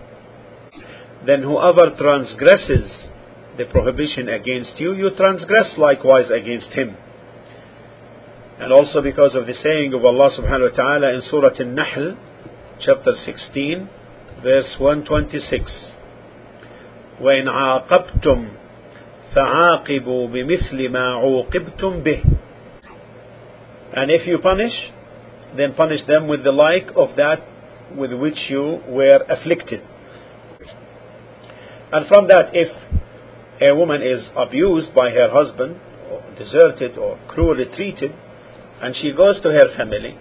then 1.27 1.43
whoever 1.43 1.95
transgresses 1.97 3.11
the 3.57 3.67
prohibition 3.67 4.29
against 4.29 4.73
you, 4.79 4.95
you 4.95 5.11
transgress 5.17 5.77
likewise 5.77 6.31
against 6.31 6.69
him. 6.69 6.97
And 8.59 8.73
also 8.73 9.03
because 9.03 9.35
of 9.35 9.47
the 9.47 9.55
saying 9.55 9.95
of 9.95 10.05
Allah 10.05 10.31
subhanahu 10.39 10.71
wa 10.71 10.77
ta'ala 10.77 11.15
in 11.15 11.23
Surah 11.31 11.57
An-Nahl, 11.59 12.17
chapter 12.81 13.13
16, 13.25 13.89
verse 14.43 14.77
126. 14.79 15.71
وإن 17.21 17.49
عاقبتم 17.49 18.49
فعاقبوا 19.35 20.29
بمثل 20.29 20.89
ما 20.89 21.13
عوقبتم 21.13 22.03
به 22.03 22.23
And 23.93 24.11
if 24.11 24.27
you 24.27 24.39
punish, 24.39 24.73
then 25.57 25.75
punish 25.75 26.07
them 26.07 26.29
with 26.29 26.45
the 26.45 26.53
like 26.53 26.91
of 26.97 27.17
that 27.17 27.41
with 27.97 28.13
which 28.13 28.39
you 28.49 28.81
were 28.89 29.25
afflicted. 29.29 29.83
And 31.96 32.08
from 32.08 32.28
that, 32.28 32.50
if 32.52 32.68
a 33.62 33.74
woman 33.74 34.02
is 34.02 34.28
abused 34.36 34.94
by 34.94 35.12
her 35.12 35.30
husband, 35.32 35.80
or 36.12 36.22
deserted, 36.38 36.98
or 36.98 37.18
cruelly 37.30 37.68
treated, 37.74 38.12
and 38.82 38.94
she 38.98 39.14
goes 39.14 39.40
to 39.40 39.48
her 39.48 39.74
family, 39.78 40.20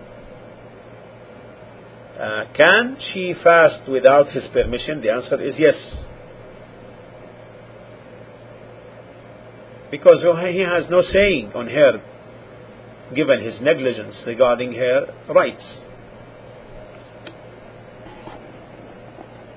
uh, 2.16 2.44
can 2.56 2.96
she 3.12 3.34
fast 3.42 3.90
without 3.90 4.28
his 4.28 4.44
permission? 4.52 5.00
The 5.00 5.10
answer 5.14 5.40
is 5.42 5.56
yes. 5.58 5.74
Because 9.90 10.22
he 10.52 10.60
has 10.60 10.84
no 10.88 11.02
saying 11.02 11.54
on 11.56 11.66
her, 11.66 12.00
given 13.16 13.42
his 13.42 13.60
negligence 13.60 14.14
regarding 14.24 14.74
her 14.74 15.12
rights. 15.28 15.80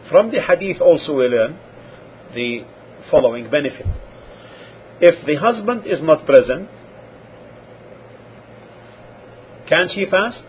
From 0.09 0.31
the 0.31 0.41
hadith 0.41 0.81
also 0.81 1.15
we 1.15 1.27
learn 1.27 1.59
the 2.33 2.65
following 3.09 3.49
benefit. 3.49 3.85
If 4.99 5.25
the 5.25 5.35
husband 5.35 5.85
is 5.85 6.01
not 6.01 6.25
present, 6.25 6.69
can 9.67 9.87
she 9.93 10.05
fast? 10.09 10.41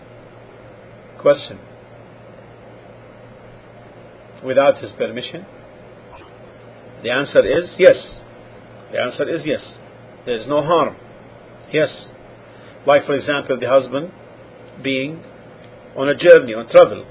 Question. 1.21 1.59
Without 4.45 4.79
his 4.79 4.93
permission? 4.93 5.45
The 7.03 7.11
answer 7.11 7.45
is 7.45 7.71
yes. 7.79 7.97
The 8.93 9.01
answer 9.01 9.29
is 9.29 9.43
yes. 9.45 9.61
There 10.25 10.37
is 10.37 10.47
no 10.47 10.63
harm. 10.63 10.97
Yes. 11.73 11.89
Like, 12.87 13.05
for 13.05 13.15
example, 13.15 13.59
the 13.59 13.69
husband 13.69 14.13
being 14.83 15.23
on 15.97 16.09
a 16.09 16.15
journey, 16.15 16.55
on 16.55 16.69
travel, 16.69 17.05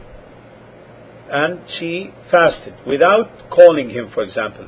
and 1.30 1.60
she 1.80 2.12
fasted 2.32 2.76
without 2.86 3.50
calling 3.50 3.90
him, 3.90 4.10
for 4.14 4.24
example, 4.24 4.68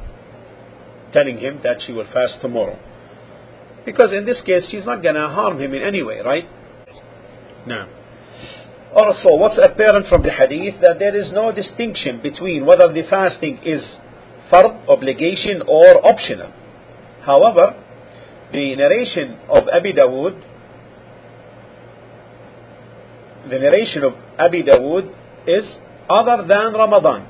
telling 1.14 1.38
him 1.38 1.60
that 1.64 1.78
she 1.86 1.92
will 1.94 2.08
fast 2.12 2.42
tomorrow. 2.42 2.78
Because 3.86 4.12
in 4.12 4.26
this 4.26 4.42
case, 4.46 4.68
she's 4.70 4.86
not 4.86 5.02
going 5.02 5.16
to 5.16 5.28
harm 5.30 5.60
him 5.60 5.74
in 5.74 5.82
any 5.82 6.04
way, 6.04 6.20
right? 6.20 6.46
No. 7.66 7.88
also, 8.96 9.36
what's 9.36 9.60
apparent 9.62 10.08
from 10.08 10.24
the 10.24 10.32
hadith 10.32 10.82
that 10.82 11.00
there 11.00 11.16
is 11.16 11.32
no 11.32 11.52
distinction 11.52 12.22
between 12.22 12.66
whether 12.66 12.92
the 12.92 13.04
fasting 13.10 13.60
is 13.64 13.82
fard, 14.52 14.88
obligation, 14.88 15.62
or 15.68 16.06
optional. 16.06 16.52
However, 17.22 17.76
the 18.52 18.76
narration 18.76 19.38
of 19.48 19.68
Abi 19.68 19.94
Dawood, 19.94 20.42
the 23.50 23.60
narration 23.60 24.04
of 24.04 24.14
Abi 24.38 24.64
Dawood 24.64 25.14
is 25.48 25.66
other 26.10 26.46
than 26.48 26.74
Ramadan. 26.74 27.28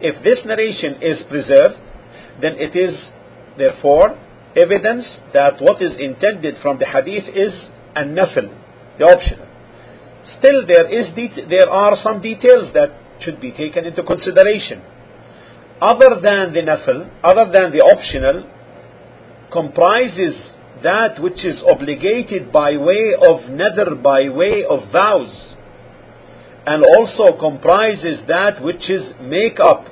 If 0.00 0.22
this 0.24 0.40
narration 0.44 1.02
is 1.02 1.22
preserved, 1.28 1.80
then 2.40 2.56
it 2.56 2.76
is 2.76 2.96
therefore 3.56 4.18
evidence 4.56 5.04
that 5.32 5.60
what 5.60 5.80
is 5.82 5.92
intended 5.98 6.56
from 6.62 6.78
the 6.78 6.86
hadith 6.86 7.24
is 7.34 7.52
a 7.94 8.02
nafil, 8.02 8.48
the 8.98 9.04
optional. 9.04 9.46
Still, 10.38 10.66
there 10.66 10.88
is 10.88 11.06
there 11.48 11.70
are 11.70 11.96
some 12.02 12.20
details 12.20 12.72
that 12.74 12.90
should 13.20 13.40
be 13.40 13.52
taken 13.52 13.84
into 13.84 14.02
consideration. 14.02 14.82
Other 15.80 16.20
than 16.20 16.52
the 16.52 16.60
nafil, 16.60 17.10
other 17.24 17.50
than 17.52 17.72
the 17.72 17.80
optional, 17.80 18.48
comprises 19.52 20.36
that 20.82 21.20
which 21.20 21.44
is 21.44 21.62
obligated 21.66 22.52
by 22.52 22.76
way 22.76 23.14
of 23.16 23.50
nadhr, 23.50 24.02
by 24.02 24.28
way 24.28 24.64
of 24.68 24.92
vows 24.92 25.54
and 26.70 26.84
also 26.96 27.24
comprises 27.38 28.16
that 28.28 28.62
which 28.62 28.84
is 28.88 29.04
make 29.20 29.58
up 29.60 29.82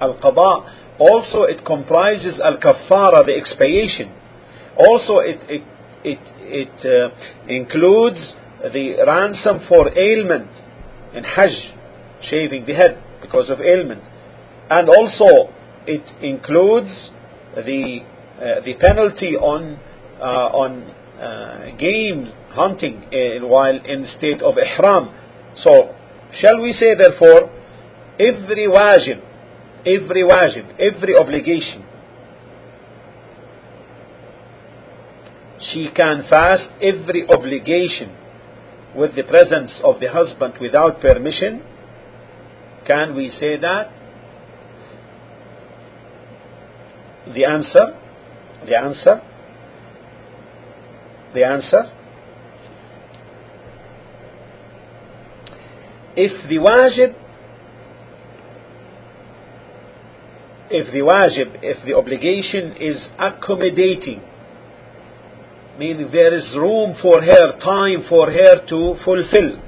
al-qada 0.00 0.52
also 0.98 1.42
it 1.52 1.64
comprises 1.64 2.40
al-kaffara 2.40 3.20
the 3.28 3.34
expiation 3.42 4.08
also 4.88 5.18
it 5.18 5.40
it 5.48 5.64
it, 6.04 6.20
it 6.42 6.76
uh, 6.84 7.08
includes 7.48 8.34
the 8.72 8.96
ransom 9.06 9.66
for 9.68 9.88
ailment 9.98 10.50
in 11.14 11.24
Hajj, 11.24 11.72
shaving 12.30 12.66
the 12.66 12.74
head 12.74 13.02
because 13.22 13.50
of 13.50 13.60
ailment. 13.60 14.02
And 14.70 14.88
also 14.88 15.52
it 15.86 16.04
includes 16.22 17.10
the, 17.56 18.00
uh, 18.36 18.64
the 18.64 18.74
penalty 18.80 19.36
on, 19.36 19.78
uh, 20.20 20.24
on 20.24 20.82
uh, 21.20 21.76
game 21.76 22.32
hunting 22.50 23.04
in, 23.12 23.48
while 23.48 23.76
in 23.84 24.06
state 24.18 24.42
of 24.42 24.54
ihram. 24.58 25.08
So, 25.64 25.94
shall 26.40 26.60
we 26.60 26.72
say 26.72 26.94
therefore, 26.94 27.50
every 28.18 28.66
wajib, 28.66 29.20
every 29.86 30.22
wajib, 30.22 30.74
every 30.78 31.16
obligation, 31.16 31.84
she 35.72 35.88
can 35.94 36.24
fast 36.28 36.68
every 36.80 37.26
obligation 37.28 38.14
with 38.94 39.14
the 39.16 39.22
presence 39.24 39.70
of 39.82 40.00
the 40.00 40.10
husband 40.10 40.54
without 40.60 41.00
permission? 41.00 41.62
Can 42.86 43.14
we 43.16 43.30
say 43.40 43.58
that? 43.58 43.90
The 47.34 47.44
answer, 47.44 47.98
the 48.66 48.76
answer, 48.76 49.22
the 51.34 51.44
answer. 51.44 51.90
If 56.16 56.48
the 56.48 56.58
wajib, 56.58 57.14
if 60.70 60.92
the 60.92 61.00
wajib, 61.00 61.58
if 61.62 61.84
the 61.84 61.94
obligation 61.94 62.76
is 62.80 62.96
accommodating 63.18 64.22
meaning 65.78 66.08
there 66.12 66.34
is 66.34 66.54
room 66.54 66.96
for 67.00 67.20
her, 67.20 67.58
time 67.58 68.04
for 68.08 68.30
her 68.30 68.66
to 68.68 68.94
fulfill, 69.04 69.60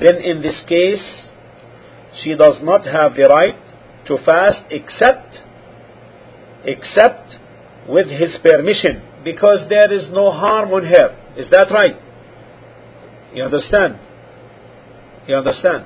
then 0.00 0.16
in 0.22 0.42
this 0.42 0.60
case, 0.66 1.28
she 2.22 2.30
does 2.34 2.58
not 2.62 2.84
have 2.86 3.14
the 3.14 3.28
right 3.28 3.56
to 4.06 4.16
fast 4.24 4.62
except, 4.70 5.38
except 6.64 7.36
with 7.88 8.08
his 8.08 8.36
permission, 8.42 9.02
because 9.24 9.68
there 9.68 9.92
is 9.92 10.08
no 10.10 10.30
harm 10.30 10.70
on 10.72 10.84
her. 10.84 11.34
Is 11.36 11.48
that 11.50 11.68
right? 11.70 11.96
You 13.34 13.44
understand? 13.44 13.98
You 15.27 15.35
understand? 15.37 15.85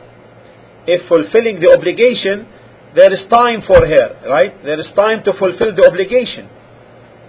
If 0.88 1.08
fulfilling 1.08 1.60
the 1.60 1.76
obligation, 1.78 2.48
there 2.96 3.12
is 3.14 3.22
time 3.30 3.62
for 3.66 3.86
her, 3.86 4.18
right? 4.28 4.54
There 4.64 4.80
is 4.80 4.90
time 4.96 5.24
to 5.24 5.34
fulfill 5.34 5.76
the 5.76 5.86
obligation. 5.86 6.50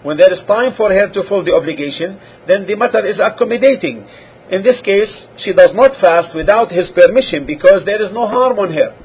When 0.03 0.17
there 0.17 0.33
is 0.33 0.41
time 0.49 0.73
for 0.77 0.89
her 0.89 1.13
to 1.13 1.21
fulfill 1.29 1.45
the 1.45 1.55
obligation, 1.55 2.19
then 2.49 2.67
the 2.67 2.75
matter 2.75 3.05
is 3.05 3.21
accommodating. 3.21 4.09
In 4.51 4.63
this 4.63 4.81
case, 4.83 5.13
she 5.45 5.53
does 5.53 5.71
not 5.75 6.01
fast 6.01 6.35
without 6.35 6.73
his 6.73 6.89
permission 6.91 7.47
because 7.47 7.85
there 7.85 8.01
is 8.03 8.11
no 8.13 8.27
harm 8.27 8.59
on 8.59 8.73
her. 8.73 8.97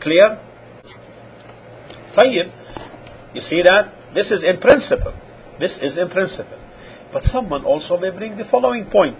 Clear? 0.00 0.38
طيب. 2.14 2.50
You 3.34 3.40
see 3.40 3.62
that? 3.62 4.14
This 4.14 4.30
is 4.30 4.42
in 4.44 4.60
principle. 4.60 5.14
This 5.58 5.72
is 5.82 5.98
in 5.98 6.08
principle. 6.10 6.58
But 7.12 7.24
someone 7.32 7.64
also 7.64 7.96
may 7.96 8.10
bring 8.10 8.36
the 8.36 8.44
following 8.50 8.86
point. 8.86 9.16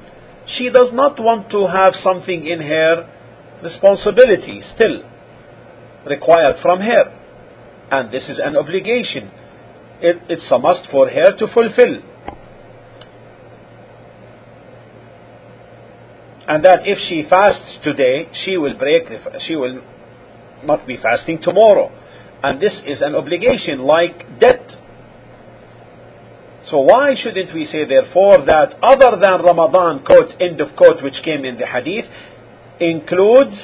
She 0.47 0.69
does 0.69 0.89
not 0.91 1.19
want 1.19 1.49
to 1.51 1.67
have 1.67 1.93
something 2.03 2.45
in 2.45 2.59
her 2.59 3.09
responsibility 3.63 4.61
still 4.75 5.03
required 6.05 6.57
from 6.61 6.81
her. 6.81 7.19
And 7.91 8.11
this 8.11 8.23
is 8.23 8.39
an 8.43 8.57
obligation 8.57 9.31
it, 10.03 10.21
it's 10.27 10.51
a 10.51 10.59
must 10.59 10.89
for 10.91 11.09
her 11.09 11.37
to 11.37 11.47
fulfill. 11.47 12.01
And 16.45 16.63
that 16.65 16.81
if 16.83 16.97
she 17.07 17.23
fasts 17.29 17.79
today, 17.83 18.27
she 18.43 18.57
will 18.57 18.77
break, 18.77 19.03
she 19.47 19.55
will 19.55 19.81
not 20.65 20.85
be 20.85 20.97
fasting 20.97 21.41
tomorrow. 21.41 21.89
And 22.43 22.61
this 22.61 22.73
is 22.85 23.01
an 23.01 23.15
obligation 23.15 23.79
like 23.79 24.39
debt. 24.41 24.67
So 26.69 26.79
why 26.79 27.15
shouldn't 27.21 27.53
we 27.53 27.65
say 27.65 27.85
therefore 27.85 28.45
that 28.45 28.77
other 28.81 29.19
than 29.21 29.43
Ramadan, 29.43 30.03
quote, 30.05 30.31
end 30.39 30.61
of 30.61 30.75
quote, 30.75 31.03
which 31.03 31.21
came 31.23 31.43
in 31.43 31.57
the 31.57 31.65
hadith, 31.65 32.05
includes, 32.79 33.59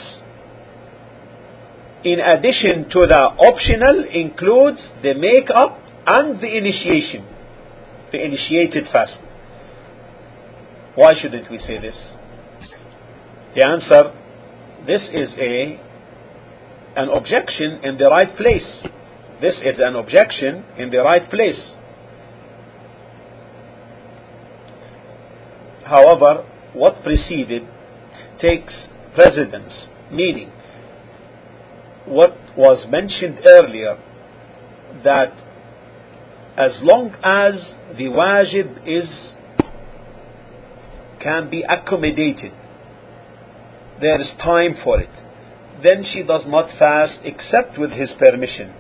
in 2.04 2.20
addition 2.20 2.90
to 2.90 3.08
the 3.08 3.24
optional, 3.40 4.04
includes 4.12 4.80
the 5.02 5.14
make-up 5.14 5.80
and 6.06 6.42
the 6.42 6.58
initiation, 6.58 7.26
the 8.12 8.24
initiated 8.24 8.86
fast. 8.92 9.18
Why 10.96 11.14
shouldn't 11.20 11.50
we 11.50 11.58
say 11.58 11.80
this? 11.80 11.96
The 13.56 13.66
answer, 13.66 14.14
this 14.86 15.02
is 15.14 15.34
a 15.38 15.80
an 16.96 17.10
objection 17.10 17.80
in 17.84 17.98
the 17.98 18.10
right 18.10 18.36
place. 18.36 18.68
This 19.40 19.56
is 19.64 19.80
an 19.80 19.96
objection 19.96 20.66
in 20.78 20.90
the 20.90 20.98
right 20.98 21.30
place. 21.30 21.60
However, 25.90 26.46
what 26.74 27.02
preceded 27.04 27.64
takes 28.40 28.88
precedence, 29.16 29.88
meaning 30.12 30.52
what 32.06 32.36
was 32.58 32.88
mentioned 32.90 33.40
earlier 33.46 33.98
that 35.04 35.34
as 36.58 36.72
long 36.82 37.14
as 37.24 37.74
the 37.98 38.06
wajib 38.06 38.88
is 38.88 39.10
can 41.22 41.50
be 41.50 41.64
accommodated 41.64 42.54
there 44.02 44.20
is 44.22 44.30
time 44.42 44.76
for 44.84 45.00
it. 45.00 45.10
Then 45.84 46.04
she 46.04 46.24
does 46.24 46.44
not 46.46 46.70
fast 46.78 47.20
except 47.24 47.78
with 47.78 47.92
his 47.92 48.12
permission. 48.18 48.74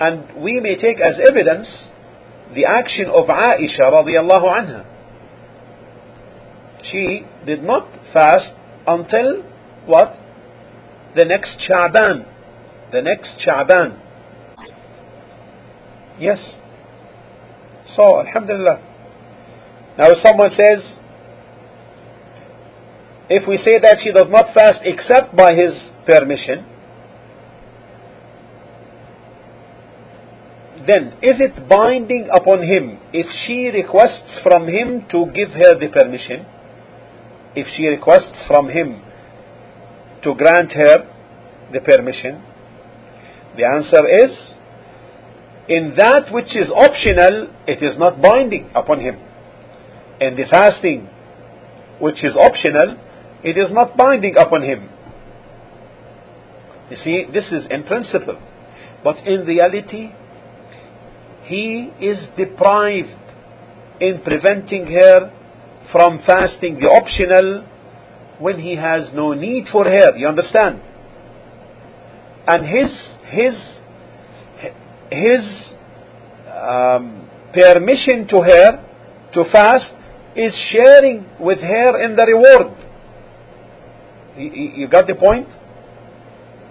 And 0.00 0.42
we 0.42 0.60
may 0.60 0.76
take 0.76 0.98
as 1.00 1.14
evidence 1.28 1.66
the 2.54 2.64
action 2.64 3.06
of 3.06 3.26
Aisha 3.26 3.80
radiallahu 3.80 4.46
anha 4.46 4.86
she 6.90 7.26
did 7.46 7.62
not 7.62 7.88
fast 8.12 8.50
until 8.86 9.42
what 9.86 10.14
the 11.16 11.24
next 11.24 11.50
Sha'ban 11.68 12.26
the 12.92 13.02
next 13.02 13.30
Sha'ban 13.46 13.98
Yes. 16.20 16.38
So, 17.96 18.20
Alhamdulillah. 18.20 18.76
Now, 19.96 20.10
if 20.10 20.18
someone 20.22 20.50
says, 20.50 20.98
if 23.30 23.48
we 23.48 23.56
say 23.64 23.80
that 23.80 23.98
she 24.04 24.12
does 24.12 24.28
not 24.28 24.52
fast 24.52 24.80
except 24.84 25.34
by 25.34 25.54
his 25.54 25.72
permission, 26.06 26.66
then 30.86 31.16
is 31.22 31.40
it 31.40 31.68
binding 31.68 32.28
upon 32.32 32.62
him 32.64 32.98
if 33.12 33.26
she 33.46 33.70
requests 33.72 34.40
from 34.42 34.68
him 34.68 35.06
to 35.10 35.26
give 35.34 35.50
her 35.50 35.78
the 35.78 35.88
permission? 35.88 36.44
If 37.54 37.66
she 37.76 37.86
requests 37.86 38.46
from 38.46 38.68
him 38.68 39.02
to 40.22 40.34
grant 40.34 40.72
her 40.72 41.08
the 41.72 41.80
permission? 41.80 42.42
The 43.56 43.64
answer 43.64 44.06
is 44.06 44.54
in 45.68 45.94
that 45.96 46.32
which 46.32 46.56
is 46.56 46.68
optional, 46.70 47.48
it 47.66 47.82
is 47.82 47.96
not 47.96 48.20
binding 48.20 48.70
upon 48.74 49.00
him. 49.00 49.16
In 50.20 50.36
the 50.36 50.44
fasting, 50.50 51.08
which 52.00 52.24
is 52.24 52.34
optional, 52.34 52.98
it 53.44 53.56
is 53.56 53.72
not 53.72 53.96
binding 53.96 54.36
upon 54.36 54.62
him. 54.62 54.88
You 56.90 56.96
see, 56.96 57.26
this 57.32 57.44
is 57.52 57.66
in 57.70 57.84
principle. 57.84 58.40
But 59.04 59.18
in 59.18 59.46
reality, 59.46 60.10
he 61.44 61.90
is 62.00 62.18
deprived 62.36 63.16
in 64.00 64.22
preventing 64.22 64.86
her 64.86 65.32
from 65.92 66.20
fasting 66.26 66.78
the 66.80 66.86
optional 66.86 67.66
when 68.38 68.60
he 68.60 68.76
has 68.76 69.08
no 69.12 69.32
need 69.34 69.66
for 69.70 69.84
her. 69.84 70.16
You 70.16 70.28
understand? 70.28 70.80
And 72.46 72.66
his 72.66 72.90
his 73.26 73.54
his 75.10 75.74
um, 76.48 77.28
permission 77.52 78.26
to 78.28 78.42
her 78.42 78.86
to 79.34 79.44
fast 79.52 79.90
is 80.36 80.52
sharing 80.72 81.26
with 81.38 81.60
her 81.60 82.04
in 82.04 82.16
the 82.16 82.24
reward. 82.26 82.76
You, 84.36 84.82
you 84.82 84.88
got 84.88 85.06
the 85.06 85.14
point? 85.14 85.48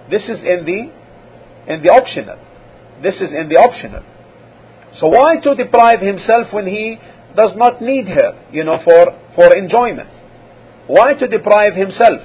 This 0.09 0.23
is 0.23 0.39
in 0.39 0.65
the 0.65 0.91
in 1.71 1.83
the 1.83 1.89
optional. 1.89 2.39
This 3.03 3.15
is 3.15 3.31
in 3.31 3.47
the 3.47 3.57
optional. 3.57 4.03
So 4.99 5.07
why 5.07 5.37
to 5.43 5.55
deprive 5.55 6.01
himself 6.01 6.51
when 6.51 6.65
he 6.65 6.97
does 7.35 7.51
not 7.55 7.81
need 7.81 8.07
her, 8.07 8.47
you 8.51 8.63
know, 8.63 8.79
for, 8.83 9.17
for 9.35 9.55
enjoyment? 9.55 10.09
Why 10.87 11.13
to 11.13 11.27
deprive 11.27 11.75
himself? 11.75 12.21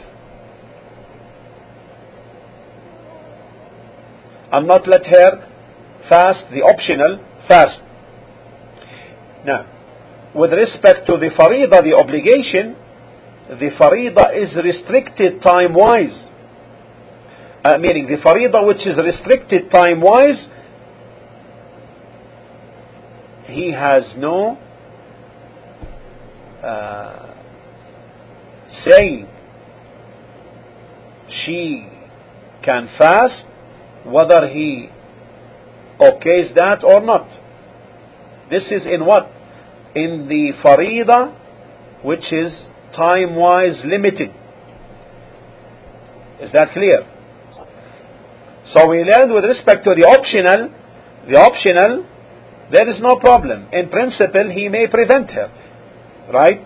And 4.53 4.67
not 4.67 4.89
let 4.89 5.05
her 5.07 5.49
fast, 6.09 6.45
the 6.51 6.63
optional 6.63 7.19
fast. 7.49 7.81
Now, 9.45 9.67
with 10.35 10.53
respect 10.53 11.07
to 11.07 11.19
the 11.19 11.31
farida, 11.39 11.83
the 11.83 11.95
obligation, 11.95 12.77
the 13.49 13.71
farida 13.79 14.35
is 14.35 14.55
restricted 14.57 15.43
time 15.43 15.75
wise, 15.75 16.29
uh, 17.65 17.79
meaning 17.79 18.07
the 18.07 18.17
farida 18.17 18.67
which 18.67 18.87
is 18.87 18.97
restricted 18.97 19.71
time 19.71 20.01
wise, 20.01 20.49
he 23.47 23.73
has 23.73 24.05
no 24.17 24.59
uh, 26.65 27.35
saying 28.85 29.29
she 31.45 31.89
can 32.65 32.89
fast 32.99 33.45
whether 34.05 34.49
he 34.49 34.89
okays 36.01 36.55
that 36.55 36.83
or 36.83 37.01
not. 37.01 37.27
This 38.51 38.65
is 38.71 38.87
in 38.87 39.05
what? 39.07 39.31
In 39.95 40.29
the 40.29 40.53
farida 40.63 41.35
which 42.03 42.33
is 42.33 42.53
time 42.97 43.35
wise 43.37 43.81
limited. 43.85 44.31
Is 46.41 46.53
that 46.53 46.73
clear? 46.73 47.07
So 48.75 48.89
we 48.89 49.05
learned 49.05 49.33
with 49.33 49.45
respect 49.45 49.85
to 49.85 49.95
the 49.95 50.07
optional, 50.07 50.71
the 51.29 51.39
optional, 51.39 52.07
there 52.71 52.89
is 52.89 53.01
no 53.01 53.17
problem. 53.17 53.69
In 53.73 53.89
principle, 53.89 54.51
he 54.51 54.69
may 54.69 54.87
prevent 54.89 55.31
her. 55.31 55.51
Right? 56.33 56.61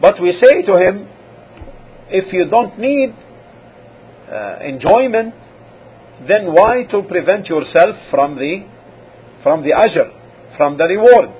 But 0.00 0.20
we 0.20 0.32
say 0.32 0.62
to 0.62 0.76
him, 0.76 1.08
if 2.08 2.32
you 2.32 2.46
don't 2.48 2.78
need 2.78 3.14
uh, 4.30 4.58
enjoyment, 4.62 5.34
then 6.26 6.52
why 6.52 6.84
to 6.90 7.02
prevent 7.02 7.46
yourself 7.46 7.96
from 8.10 8.36
the 8.36 8.66
from 9.42 9.62
the 9.62 9.70
ajr, 9.70 10.56
from 10.56 10.76
the 10.76 10.84
reward? 10.84 11.30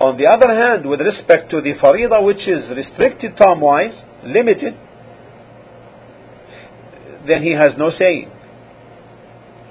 On 0.00 0.16
the 0.16 0.26
other 0.26 0.52
hand, 0.52 0.88
with 0.88 1.00
respect 1.00 1.50
to 1.50 1.60
the 1.60 1.74
farida 1.74 2.24
which 2.24 2.48
is 2.48 2.68
restricted 2.76 3.36
time-wise, 3.36 4.02
limited, 4.24 4.74
then 7.26 7.42
he 7.42 7.52
has 7.52 7.74
no 7.78 7.90
saying. 7.90 8.28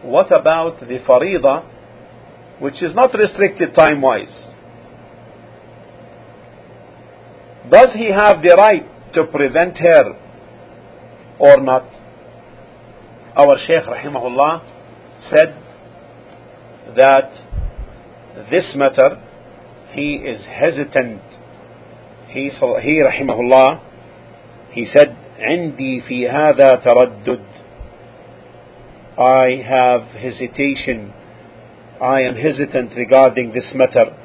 What 0.03 0.31
about 0.31 0.79
the 0.79 0.99
farida 1.07 1.65
which 2.59 2.81
is 2.81 2.95
not 2.95 3.13
restricted 3.13 3.75
time-wise? 3.75 4.50
Does 7.70 7.88
he 7.94 8.10
have 8.10 8.42
the 8.42 8.54
right 8.56 8.86
to 9.14 9.24
prevent 9.24 9.76
her 9.78 10.14
or 11.38 11.60
not? 11.60 11.84
Our 13.36 13.56
Shaykh 13.66 13.84
rahimahullah 13.84 14.62
said 15.30 15.62
that 16.96 17.30
this 18.50 18.72
matter 18.74 19.22
he 19.92 20.16
is 20.16 20.44
hesitant 20.46 21.22
he, 22.28 22.50
he 22.50 23.02
rahimahullah 23.02 23.80
he 24.70 24.86
said 24.94 25.16
عندي 25.38 26.00
في 26.08 26.28
هذا 26.28 26.82
تردد 26.84 27.44
I 29.18 29.62
have 29.66 30.02
hesitation 30.20 31.12
I 32.00 32.20
am 32.22 32.36
hesitant 32.36 32.92
regarding 32.96 33.52
this 33.52 33.72
matter 33.74 34.16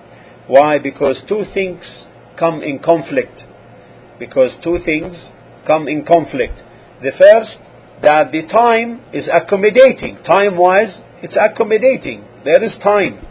why 0.48 0.80
because 0.80 1.22
two 1.28 1.44
things 1.54 1.86
come 2.39 2.63
in 2.63 2.79
conflict 2.79 3.43
because 4.19 4.53
two 4.63 4.79
things 4.85 5.31
come 5.67 5.89
in 5.89 6.05
conflict 6.05 6.61
the 7.03 7.13
first 7.13 7.57
that 8.03 8.31
the 8.33 8.43
time 8.47 9.01
is 9.13 9.29
accommodating 9.33 10.17
time 10.25 10.57
wise 10.57 11.01
it's 11.23 11.37
accommodating 11.37 12.25
there 12.45 12.63
is 12.63 12.73
time 12.83 13.27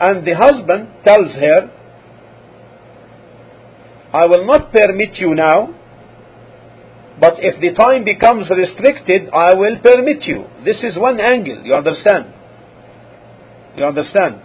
and 0.00 0.24
the 0.24 0.34
husband 0.34 0.88
tells 1.04 1.34
her, 1.34 1.70
I 4.12 4.26
will 4.26 4.46
not 4.46 4.72
permit 4.72 5.18
you 5.18 5.34
now, 5.34 5.74
but 7.20 7.34
if 7.38 7.60
the 7.60 7.74
time 7.74 8.04
becomes 8.04 8.48
restricted, 8.48 9.28
I 9.32 9.54
will 9.54 9.76
permit 9.82 10.22
you. 10.22 10.46
This 10.64 10.84
is 10.84 10.96
one 10.96 11.18
angle, 11.18 11.62
you 11.64 11.74
understand? 11.74 12.32
You 13.76 13.84
understand? 13.84 14.40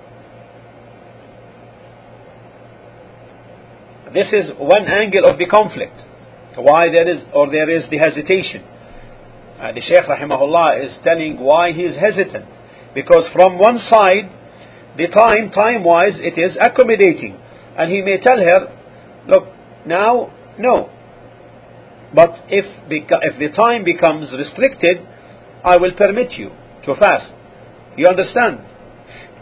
This 4.14 4.28
is 4.32 4.52
one 4.60 4.88
angle 4.88 5.26
of 5.26 5.40
the 5.40 5.48
conflict. 5.48 5.98
Why 6.56 6.90
there 6.90 7.10
is, 7.10 7.24
or 7.34 7.50
there 7.50 7.70
is 7.70 7.84
the 7.90 7.98
hesitation. 7.98 8.64
Uh, 9.60 9.72
the 9.74 9.82
Shaykh 9.82 10.06
rahimahullah 10.06 10.86
is 10.86 10.94
telling 11.04 11.40
why 11.40 11.72
he 11.72 11.82
is 11.82 11.98
hesitant. 11.98 12.46
Because 12.94 13.26
from 13.34 13.58
one 13.58 13.80
side, 13.90 14.30
the 14.98 15.08
time, 15.08 15.50
time 15.50 15.84
wise, 15.84 16.14
it 16.18 16.38
is 16.38 16.56
accommodating. 16.62 17.40
And 17.76 17.92
he 17.92 18.04
may 18.04 18.20
tell 18.22 18.38
her, 18.38 18.70
look, 19.28 19.46
now, 19.88 20.32
no. 20.60 20.92
But 22.14 22.46
if, 22.50 22.66
if 22.90 23.40
the 23.40 23.50
time 23.58 23.84
becomes 23.84 24.32
restricted, 24.32 24.98
I 25.66 25.78
will 25.78 25.94
permit 25.98 26.34
you 26.34 26.52
to 26.86 26.96
fast. 26.96 27.32
You 27.98 28.06
understand? 28.08 28.60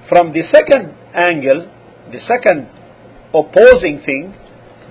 From 0.07 0.31
the 0.31 0.43
second 0.47 0.95
angle, 1.13 1.69
the 2.11 2.19
second 2.19 2.69
opposing 3.33 4.01
thing, 4.05 4.35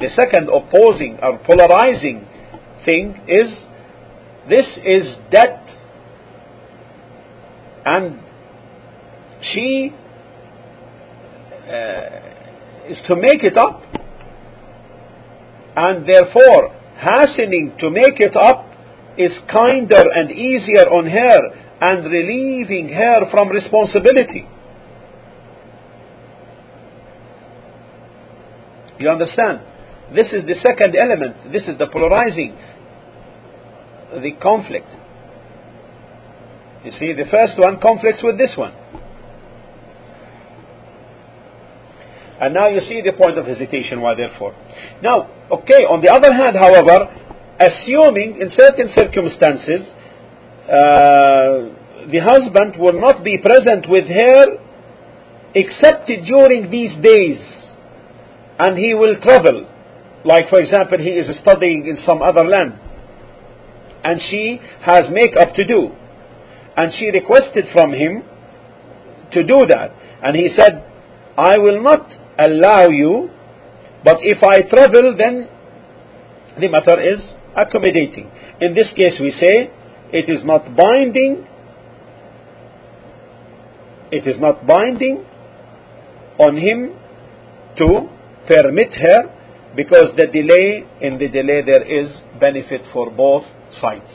the 0.00 0.08
second 0.16 0.48
opposing 0.48 1.18
or 1.22 1.38
polarizing 1.44 2.26
thing 2.86 3.20
is 3.28 3.48
this 4.48 4.66
is 4.84 5.14
debt 5.30 5.62
and 7.84 8.18
she 9.42 9.92
uh, 11.68 12.88
is 12.88 13.00
to 13.06 13.14
make 13.14 13.44
it 13.44 13.56
up 13.58 13.82
and 15.76 16.08
therefore 16.08 16.74
hastening 16.96 17.74
to 17.78 17.90
make 17.90 18.18
it 18.18 18.36
up 18.36 18.66
is 19.18 19.32
kinder 19.52 20.10
and 20.14 20.30
easier 20.30 20.88
on 20.88 21.08
her 21.08 21.38
and 21.80 22.04
relieving 22.10 22.88
her 22.88 23.30
from 23.30 23.48
responsibility. 23.48 24.46
You 28.98 29.08
understand? 29.08 29.60
This 30.14 30.32
is 30.32 30.44
the 30.46 30.56
second 30.62 30.96
element. 30.96 31.52
This 31.52 31.62
is 31.68 31.78
the 31.78 31.86
polarizing, 31.86 32.56
the 34.12 34.32
conflict. 34.42 34.88
You 36.84 36.92
see, 36.92 37.12
the 37.12 37.26
first 37.30 37.58
one 37.58 37.80
conflicts 37.80 38.22
with 38.22 38.38
this 38.38 38.54
one. 38.56 38.72
And 42.40 42.54
now 42.54 42.68
you 42.68 42.80
see 42.80 43.02
the 43.02 43.12
point 43.12 43.36
of 43.36 43.46
hesitation, 43.46 44.00
why 44.00 44.14
therefore. 44.14 44.56
Now, 45.02 45.28
okay, 45.52 45.84
on 45.84 46.00
the 46.00 46.10
other 46.10 46.32
hand, 46.32 46.56
however, 46.56 47.06
assuming 47.60 48.40
in 48.40 48.50
certain 48.56 48.88
circumstances 48.96 49.92
uh, 50.64 51.76
the 52.08 52.20
husband 52.24 52.76
will 52.78 52.98
not 52.98 53.22
be 53.22 53.36
present 53.36 53.86
with 53.88 54.06
her 54.08 54.56
except 55.54 56.06
during 56.06 56.70
these 56.70 56.96
days 57.04 57.38
and 58.58 58.78
he 58.78 58.94
will 58.94 59.20
travel 59.20 59.68
like 60.24 60.48
for 60.48 60.60
example 60.60 60.98
he 60.98 61.10
is 61.10 61.26
studying 61.40 61.86
in 61.86 61.98
some 62.06 62.22
other 62.22 62.44
land 62.44 62.74
and 64.04 64.20
she 64.30 64.60
has 64.82 65.02
makeup 65.10 65.54
to 65.54 65.64
do 65.64 65.90
and 66.76 66.92
she 66.98 67.10
requested 67.10 67.64
from 67.72 67.92
him 67.92 68.22
to 69.32 69.42
do 69.42 69.66
that 69.66 69.92
and 70.22 70.36
he 70.36 70.48
said 70.56 70.84
I 71.40 71.58
will 71.58 71.82
not 71.82 72.06
allow 72.38 72.88
you, 72.88 73.30
but 74.04 74.18
if 74.20 74.42
I 74.42 74.62
travel, 74.68 75.16
then 75.16 75.48
the 76.60 76.68
matter 76.68 77.00
is 77.00 77.20
accommodating. 77.56 78.30
In 78.60 78.74
this 78.74 78.92
case, 78.96 79.16
we 79.20 79.30
say 79.30 79.70
it 80.12 80.28
is 80.28 80.44
not 80.44 80.76
binding. 80.76 81.46
It 84.12 84.26
is 84.26 84.40
not 84.40 84.66
binding 84.66 85.24
on 86.38 86.56
him 86.56 86.96
to 87.78 88.08
permit 88.48 88.92
her 88.94 89.39
because 89.75 90.15
the 90.15 90.27
delay 90.27 90.85
in 91.01 91.17
the 91.17 91.27
delay 91.27 91.61
there 91.61 91.83
is 91.83 92.09
benefit 92.39 92.81
for 92.93 93.09
both 93.09 93.43
sides. 93.81 94.11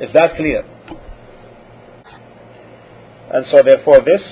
Is 0.00 0.12
that 0.14 0.34
clear? 0.36 0.64
And 3.32 3.46
so 3.50 3.62
therefore 3.62 4.00
this 4.04 4.22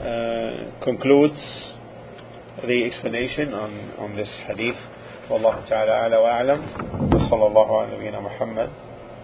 uh, 0.00 0.84
concludes 0.84 1.38
the 2.66 2.84
explanation 2.84 3.54
on, 3.54 3.70
on 3.98 4.16
this 4.16 4.30
hadith. 4.46 4.76
والله 5.30 5.60
تعالى 5.68 5.90
أعلى 5.92 6.16
وأعلم 6.16 6.60
وصلى 7.14 7.46
الله 7.46 7.80
على 7.80 7.96
نبينا 7.96 8.20
محمد 8.20 8.70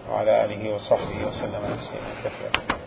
وعلى 0.09 0.45
آله 0.45 0.75
وصحبه 0.75 1.27
وسلم 1.27 1.77
تسليما 1.81 2.13
كثيرا 2.23 2.78